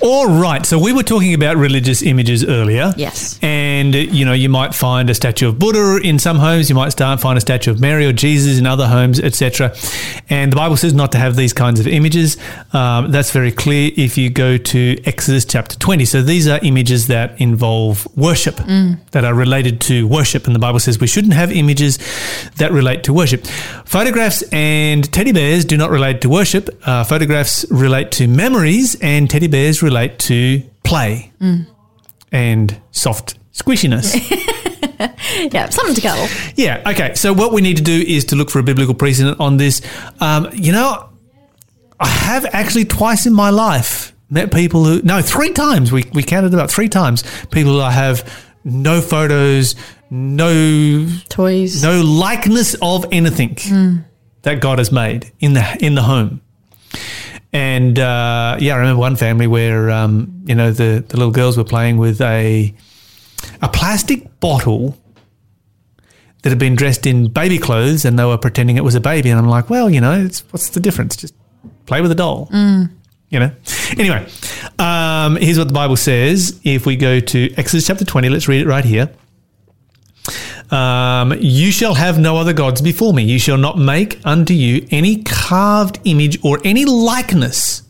All 0.00 0.26
right. 0.26 0.64
So 0.66 0.78
we 0.78 0.92
were 0.92 1.02
talking 1.02 1.34
about 1.34 1.56
religious 1.56 2.02
images 2.02 2.44
earlier. 2.44 2.92
Yes. 2.96 3.38
And, 3.42 3.94
uh, 3.94 3.98
you 3.98 4.24
know, 4.24 4.32
you 4.32 4.48
might 4.48 4.74
find 4.74 5.08
a 5.10 5.14
statue 5.14 5.48
of 5.48 5.58
Buddha 5.58 6.00
in 6.02 6.18
some 6.18 6.38
homes. 6.38 6.68
You 6.68 6.74
might 6.74 6.90
start 6.90 7.20
find 7.20 7.38
a 7.38 7.40
statue 7.40 7.70
of 7.70 7.80
Mary 7.80 8.06
or 8.06 8.12
Jesus 8.12 8.58
in 8.58 8.66
other 8.66 8.88
homes, 8.88 9.20
etc. 9.20 9.74
And 10.28 10.50
the 10.52 10.56
Bible 10.56 10.76
says 10.76 10.94
not 10.94 11.12
to 11.12 11.18
have 11.18 11.36
these 11.36 11.52
kinds 11.52 11.78
of 11.78 11.86
images. 11.86 12.36
Um, 12.72 13.12
that's 13.12 13.30
very 13.30 13.52
clear 13.52 13.90
if 13.96 14.18
you 14.18 14.30
go 14.30 14.56
to 14.58 14.96
Exodus 15.04 15.44
chapter 15.44 15.76
20. 15.78 16.04
So 16.04 16.22
these 16.22 16.48
are 16.48 16.58
images 16.62 17.06
that 17.06 17.40
involve 17.40 18.06
worship, 18.16 18.56
that 18.56 19.24
are 19.24 19.34
related 19.34 19.80
to 19.82 20.06
worship. 20.08 20.46
And 20.46 20.54
the 20.54 20.60
Bible 20.60 20.80
says 20.80 20.98
we 20.98 21.06
shouldn't 21.06 21.34
have 21.34 21.52
images 21.52 21.98
that 22.56 22.72
relate 22.72 23.04
to 23.04 23.12
worship. 23.12 23.46
Photographs 23.84 24.42
and 24.52 25.10
teddy 25.12 25.32
bears 25.32 25.64
do 25.64 25.76
not 25.76 25.90
relate 25.90 26.20
to 26.22 26.28
worship. 26.28 26.68
Uh, 26.84 27.04
photographs 27.04 27.64
relate 27.70 28.10
to 28.12 28.26
memories, 28.26 28.96
and 29.00 29.28
teddy 29.30 29.41
bears 29.48 29.82
relate 29.82 30.18
to 30.20 30.62
play 30.84 31.32
and 32.32 32.80
soft 32.90 33.38
squishiness. 33.52 34.14
Yeah, 35.50 35.68
something 35.70 35.96
to 35.96 36.00
cuddle. 36.00 36.28
yeah. 36.54 36.80
Okay. 36.90 37.14
So 37.14 37.32
what 37.32 37.52
we 37.52 37.60
need 37.60 37.76
to 37.78 37.82
do 37.82 38.04
is 38.06 38.24
to 38.26 38.36
look 38.36 38.50
for 38.50 38.60
a 38.60 38.62
biblical 38.62 38.94
precedent 38.94 39.40
on 39.40 39.56
this. 39.56 39.82
Um, 40.20 40.48
you 40.52 40.70
know, 40.70 41.08
I 41.98 42.06
have 42.06 42.44
actually 42.52 42.84
twice 42.84 43.26
in 43.26 43.32
my 43.32 43.50
life 43.50 44.14
met 44.30 44.52
people 44.52 44.84
who 44.84 45.02
no 45.02 45.20
three 45.20 45.52
times 45.52 45.90
we 45.90 46.04
we 46.14 46.22
counted 46.22 46.54
about 46.54 46.70
three 46.70 46.88
times 46.88 47.24
people 47.50 47.72
who 47.72 47.80
I 47.80 47.90
have 47.90 48.46
no 48.62 49.00
photos, 49.00 49.74
no 50.10 51.08
Toys. 51.28 51.82
no 51.82 52.00
likeness 52.02 52.76
of 52.80 53.04
anything 53.10 54.04
that 54.42 54.60
God 54.60 54.78
has 54.78 54.92
made 54.92 55.32
in 55.40 55.54
the 55.54 55.76
in 55.84 55.96
the 55.96 56.02
home. 56.02 56.41
And 57.52 57.98
uh, 57.98 58.56
yeah, 58.60 58.74
I 58.74 58.78
remember 58.78 59.00
one 59.00 59.16
family 59.16 59.46
where 59.46 59.90
um, 59.90 60.42
you 60.46 60.54
know 60.54 60.72
the, 60.72 61.04
the 61.06 61.16
little 61.16 61.32
girls 61.32 61.56
were 61.56 61.64
playing 61.64 61.98
with 61.98 62.20
a 62.20 62.74
a 63.60 63.68
plastic 63.68 64.40
bottle 64.40 64.96
that 66.42 66.48
had 66.48 66.58
been 66.58 66.74
dressed 66.74 67.06
in 67.06 67.28
baby 67.28 67.58
clothes, 67.58 68.04
and 68.04 68.18
they 68.18 68.24
were 68.24 68.38
pretending 68.38 68.76
it 68.76 68.84
was 68.84 68.94
a 68.94 69.00
baby. 69.00 69.30
And 69.30 69.38
I'm 69.38 69.48
like, 69.48 69.70
well, 69.70 69.88
you 69.88 70.00
know, 70.00 70.24
it's, 70.24 70.40
what's 70.50 70.70
the 70.70 70.80
difference? 70.80 71.16
Just 71.16 71.34
play 71.86 72.00
with 72.00 72.10
a 72.10 72.16
doll. 72.16 72.48
You 73.30 73.38
know. 73.40 73.50
Anyway, 73.98 74.26
um, 74.78 75.36
here's 75.36 75.58
what 75.58 75.68
the 75.68 75.74
Bible 75.74 75.96
says. 75.96 76.60
If 76.64 76.84
we 76.86 76.96
go 76.96 77.20
to 77.20 77.54
Exodus 77.56 77.86
chapter 77.86 78.04
20, 78.04 78.28
let's 78.28 78.48
read 78.48 78.62
it 78.62 78.66
right 78.66 78.84
here. 78.84 79.10
Um, 80.72 81.34
you 81.38 81.70
shall 81.70 81.94
have 81.94 82.18
no 82.18 82.38
other 82.38 82.54
gods 82.54 82.80
before 82.80 83.12
me. 83.12 83.24
You 83.24 83.38
shall 83.38 83.58
not 83.58 83.78
make 83.78 84.18
unto 84.24 84.54
you 84.54 84.86
any 84.90 85.22
carved 85.22 86.00
image 86.04 86.42
or 86.42 86.60
any 86.64 86.86
likeness 86.86 87.82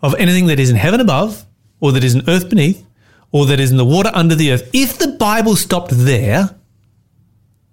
of 0.00 0.14
anything 0.14 0.46
that 0.46 0.60
is 0.60 0.70
in 0.70 0.76
heaven 0.76 1.00
above, 1.00 1.44
or 1.80 1.90
that 1.92 2.04
is 2.04 2.14
in 2.14 2.22
earth 2.28 2.48
beneath, 2.48 2.86
or 3.32 3.46
that 3.46 3.58
is 3.58 3.72
in 3.72 3.76
the 3.76 3.84
water 3.84 4.10
under 4.14 4.36
the 4.36 4.52
earth. 4.52 4.70
If 4.72 4.98
the 4.98 5.08
Bible 5.08 5.56
stopped 5.56 5.90
there, 5.92 6.54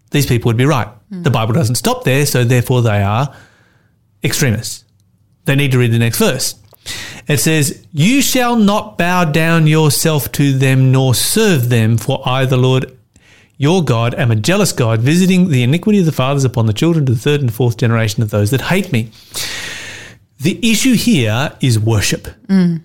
these 0.10 0.26
people 0.26 0.50
would 0.50 0.58
be 0.58 0.66
right. 0.66 0.88
The 1.24 1.30
Bible 1.30 1.54
doesn't 1.54 1.76
stop 1.76 2.04
there, 2.04 2.26
so 2.26 2.44
therefore 2.44 2.82
they 2.82 3.04
are 3.04 3.36
extremists. 4.24 4.86
They 5.46 5.56
need 5.56 5.72
to 5.74 5.78
read 5.78 5.92
the 5.92 6.00
next 6.00 6.18
verse. 6.20 6.56
It 7.28 7.38
says, 7.40 7.86
You 7.94 8.22
shall 8.22 8.56
not 8.56 8.98
bow 8.98 9.26
down 9.26 9.68
yourself 9.68 10.32
to 10.34 10.54
them 10.54 10.92
nor 10.92 11.14
serve 11.14 11.70
them, 11.70 11.98
for 11.98 12.28
I, 12.28 12.46
the 12.46 12.58
Lord 12.58 12.98
your 13.62 13.84
God, 13.84 14.16
am 14.16 14.32
a 14.32 14.36
jealous 14.36 14.72
God, 14.72 15.02
visiting 15.02 15.50
the 15.50 15.62
iniquity 15.62 16.00
of 16.00 16.06
the 16.06 16.12
fathers 16.12 16.44
upon 16.44 16.66
the 16.66 16.74
children 16.74 17.06
to 17.06 17.14
the 17.14 17.20
third 17.20 17.42
and 17.42 17.54
fourth 17.54 17.78
generation 17.78 18.24
of 18.24 18.32
those 18.32 18.50
that 18.50 18.62
hate 18.62 18.92
me. 18.92 19.12
The 20.40 20.58
issue 20.72 20.96
here 20.96 21.56
is 21.62 21.78
worship. 21.78 22.28
Mm. 22.48 22.82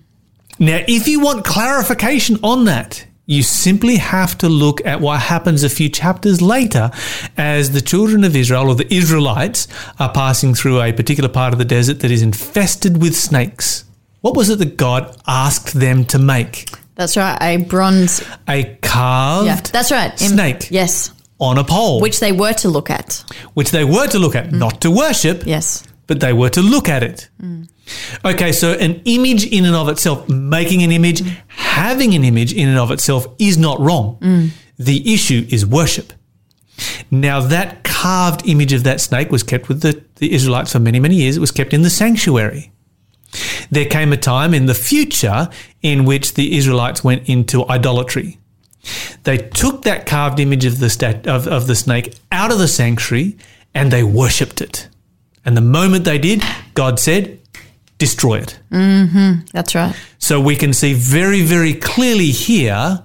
Now, 0.59 0.83
if 0.87 1.07
you 1.07 1.19
want 1.19 1.45
clarification 1.45 2.37
on 2.43 2.65
that, 2.65 3.07
You 3.29 3.43
simply 3.43 3.97
have 3.97 4.37
to 4.37 4.47
look 4.47 4.79
at 4.85 5.01
what 5.01 5.19
happens 5.19 5.61
a 5.61 5.69
few 5.69 5.89
chapters 5.89 6.41
later 6.41 6.91
as 7.35 7.71
the 7.71 7.81
children 7.81 8.23
of 8.23 8.37
Israel 8.37 8.69
or 8.69 8.75
the 8.75 8.91
Israelites 8.93 9.67
are 9.99 10.09
passing 10.13 10.55
through 10.55 10.81
a 10.81 10.93
particular 10.93 11.27
part 11.27 11.51
of 11.51 11.59
the 11.59 11.65
desert 11.65 11.99
that 11.99 12.09
is 12.09 12.21
infested 12.21 13.01
with 13.01 13.17
snakes. 13.17 13.83
What 14.21 14.37
was 14.37 14.49
it 14.49 14.59
that 14.59 14.77
God 14.77 15.13
asked 15.27 15.73
them 15.73 16.05
to 16.05 16.17
make? 16.17 16.69
That's 16.97 17.15
right. 17.15 17.37
A 17.41 17.57
bronze. 17.57 18.21
A 18.49 18.77
carved 18.81 19.47
Yeah, 19.47 19.61
that's 19.71 19.91
right. 19.91 20.11
Im- 20.21 20.33
snake. 20.33 20.67
Yes. 20.71 21.11
on 21.39 21.57
a 21.59 21.63
pole, 21.63 22.01
Which 22.01 22.19
they 22.19 22.31
were 22.31 22.53
to 22.53 22.67
look 22.67 22.89
at. 22.89 23.23
which 23.53 23.69
they 23.71 23.83
were 23.85 24.07
to 24.07 24.17
look 24.19 24.35
at, 24.35 24.51
not 24.51 24.81
to 24.81 24.89
worship, 24.89 25.43
Yes. 25.45 25.83
but 26.07 26.19
they 26.19 26.33
were 26.33 26.49
to 26.49 26.61
look 26.63 26.89
at 26.89 27.03
it. 27.03 27.29
Mm. 27.41 27.69
Okay, 28.25 28.51
so 28.51 28.73
an 28.73 29.01
image 29.05 29.45
in 29.45 29.63
and 29.65 29.75
of 29.75 29.87
itself, 29.87 30.27
making 30.27 30.81
an 30.83 30.91
image, 30.91 31.21
having 31.47 32.15
an 32.15 32.23
image 32.23 32.51
in 32.53 32.67
and 32.67 32.79
of 32.79 32.89
itself 32.91 33.27
is 33.37 33.55
not 33.57 33.79
wrong. 33.79 34.17
Mm. 34.21 34.49
The 34.79 35.13
issue 35.13 35.45
is 35.49 35.63
worship. 35.65 36.11
Now, 37.11 37.39
that 37.41 37.83
carved 37.83 38.41
image 38.47 38.73
of 38.73 38.83
that 38.83 38.99
snake 39.01 39.31
was 39.31 39.43
kept 39.43 39.67
with 39.69 39.81
the, 39.81 40.03
the 40.15 40.33
Israelites 40.33 40.71
for 40.71 40.79
many, 40.79 40.99
many 40.99 41.15
years. 41.15 41.37
It 41.37 41.39
was 41.39 41.51
kept 41.51 41.71
in 41.73 41.83
the 41.83 41.89
sanctuary. 41.89 42.71
There 43.69 43.85
came 43.85 44.13
a 44.13 44.17
time 44.17 44.53
in 44.53 44.65
the 44.65 44.73
future 44.73 45.49
in 45.81 46.05
which 46.05 46.33
the 46.33 46.57
Israelites 46.57 47.03
went 47.03 47.27
into 47.27 47.67
idolatry. 47.67 48.39
They 49.23 49.37
took 49.37 49.83
that 49.83 50.05
carved 50.05 50.39
image 50.39 50.65
of 50.65 50.79
the, 50.79 50.89
stat- 50.89 51.27
of, 51.27 51.47
of 51.47 51.67
the 51.67 51.75
snake 51.75 52.15
out 52.31 52.51
of 52.51 52.57
the 52.57 52.67
sanctuary 52.67 53.37
and 53.73 53.91
they 53.91 54.03
worshipped 54.03 54.61
it. 54.61 54.87
And 55.45 55.55
the 55.55 55.61
moment 55.61 56.05
they 56.05 56.17
did, 56.17 56.43
God 56.73 56.99
said, 56.99 57.39
destroy 57.97 58.39
it. 58.39 58.59
Mm-hmm. 58.71 59.45
That's 59.53 59.75
right. 59.75 59.95
So 60.19 60.39
we 60.39 60.55
can 60.55 60.73
see 60.73 60.93
very, 60.93 61.41
very 61.41 61.73
clearly 61.73 62.31
here 62.31 63.03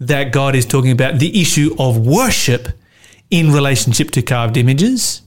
that 0.00 0.32
God 0.32 0.54
is 0.54 0.66
talking 0.66 0.90
about 0.90 1.18
the 1.18 1.40
issue 1.40 1.74
of 1.78 1.98
worship 2.06 2.68
in 3.30 3.52
relationship 3.52 4.10
to 4.12 4.22
carved 4.22 4.56
images, 4.56 5.22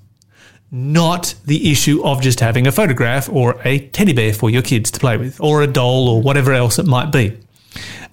not 0.72 1.34
the 1.46 1.72
issue 1.72 2.04
of 2.04 2.22
just 2.22 2.40
having 2.40 2.68
a 2.68 2.72
photograph 2.72 3.30
or 3.30 3.60
a 3.66 3.88
teddy 3.90 4.14
bear 4.14 4.34
for 4.34 4.50
your 4.50 4.62
kids 4.62 4.92
to 4.92 5.00
play 5.00 5.18
with, 5.18 5.40
or 5.42 5.62
a 5.62 5.68
doll 5.68 6.08
or 6.08 6.22
whatever 6.22 6.54
else 6.54 6.78
it 6.78 6.86
might 6.86 7.12
be. 7.12 7.38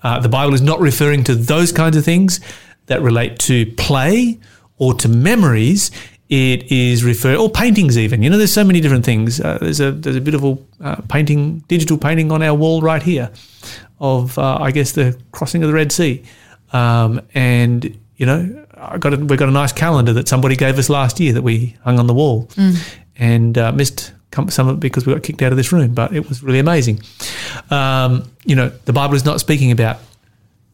Uh, 0.03 0.21
the 0.21 0.29
Bible 0.29 0.55
is 0.55 0.63
not 0.63 0.81
referring 0.81 1.25
to 1.25 1.35
those 1.35 1.73
kinds 1.73 1.97
of 1.97 2.05
things 2.05 2.41
that 2.87 3.03
relate 3.03 3.39
to 3.41 3.67
play 3.73 4.39
or 4.79 4.95
to 4.95 5.09
memories. 5.09 5.91
It 6.29 6.71
is 6.73 7.05
refer 7.05 7.37
or 7.37 7.51
paintings 7.51 7.97
even. 7.97 8.23
You 8.23 8.31
know, 8.31 8.39
there's 8.39 8.53
so 8.53 8.65
many 8.65 8.81
different 8.81 9.05
things. 9.05 9.41
Uh, 9.41 9.59
there's 9.61 9.81
a 9.81 9.93
there's 9.93 10.17
a 10.17 10.21
beautiful 10.21 10.67
uh, 10.81 10.97
painting, 11.09 11.61
digital 11.69 11.99
painting 11.99 12.33
on 12.33 12.43
our 12.43 12.55
wall 12.55 12.81
right 12.81 13.03
here, 13.03 13.31
of 14.01 14.39
uh, 14.39 14.59
I 14.61 14.71
guess 14.73 14.93
the 14.93 15.19
crossing 15.31 15.63
of 15.63 15.69
the 15.69 15.75
Red 15.75 15.93
Sea, 15.93 16.25
um, 16.73 17.21
and 17.35 17.97
you 18.17 18.27
know, 18.27 18.66
I 18.77 18.99
got 18.99 19.15
a, 19.15 19.17
we 19.17 19.37
got 19.37 19.49
a 19.49 19.53
nice 19.53 19.73
calendar 19.73 20.13
that 20.15 20.29
somebody 20.29 20.57
gave 20.57 20.79
us 20.79 20.89
last 20.91 21.19
year 21.21 21.33
that 21.33 21.43
we 21.43 21.77
hung 21.83 21.99
on 21.99 22.07
the 22.07 22.15
wall, 22.15 22.49
and 23.17 23.57
uh, 23.57 23.73
missed 23.73 24.13
some 24.51 24.69
of 24.69 24.77
it 24.77 24.81
because 24.81 25.07
we 25.07 25.15
got 25.15 25.23
kicked 25.23 25.41
out 25.41 25.51
of 25.51 25.57
this 25.57 25.73
room, 25.73 25.95
but 25.95 26.15
it 26.15 26.29
was 26.29 26.43
really 26.43 26.59
amazing. 26.59 27.01
Um, 27.71 28.31
you 28.45 28.55
know, 28.55 28.69
the 28.85 28.93
Bible 28.93 29.15
is 29.15 29.25
not 29.25 29.41
speaking 29.41 29.71
about 29.71 29.99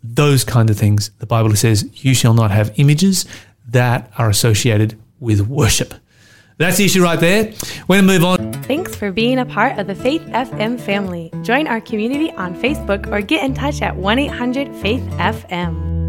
those 0.02 0.42
kind 0.42 0.68
of 0.68 0.76
things. 0.76 1.10
The 1.18 1.26
Bible 1.26 1.54
says, 1.54 1.88
"You 2.04 2.14
shall 2.14 2.34
not 2.34 2.50
have 2.50 2.72
images 2.76 3.24
that 3.68 4.10
are 4.18 4.28
associated 4.28 4.98
with 5.20 5.42
worship." 5.42 5.94
That's 6.58 6.76
the 6.76 6.84
issue 6.84 7.02
right 7.02 7.18
there. 7.18 7.52
We're 7.88 8.02
going 8.02 8.06
to 8.06 8.12
move 8.12 8.24
on. 8.24 8.52
Thanks 8.64 8.94
for 8.94 9.10
being 9.10 9.38
a 9.38 9.46
part 9.46 9.78
of 9.78 9.86
the 9.86 9.94
Faith 9.94 10.22
FM 10.26 10.78
family. 10.78 11.32
Join 11.42 11.66
our 11.66 11.80
community 11.80 12.30
on 12.32 12.54
Facebook 12.54 13.10
or 13.10 13.20
get 13.20 13.44
in 13.44 13.54
touch 13.54 13.82
at 13.82 13.96
1 13.96 14.18
800 14.18 14.74
Faith 14.76 15.02
FM. 15.12 16.01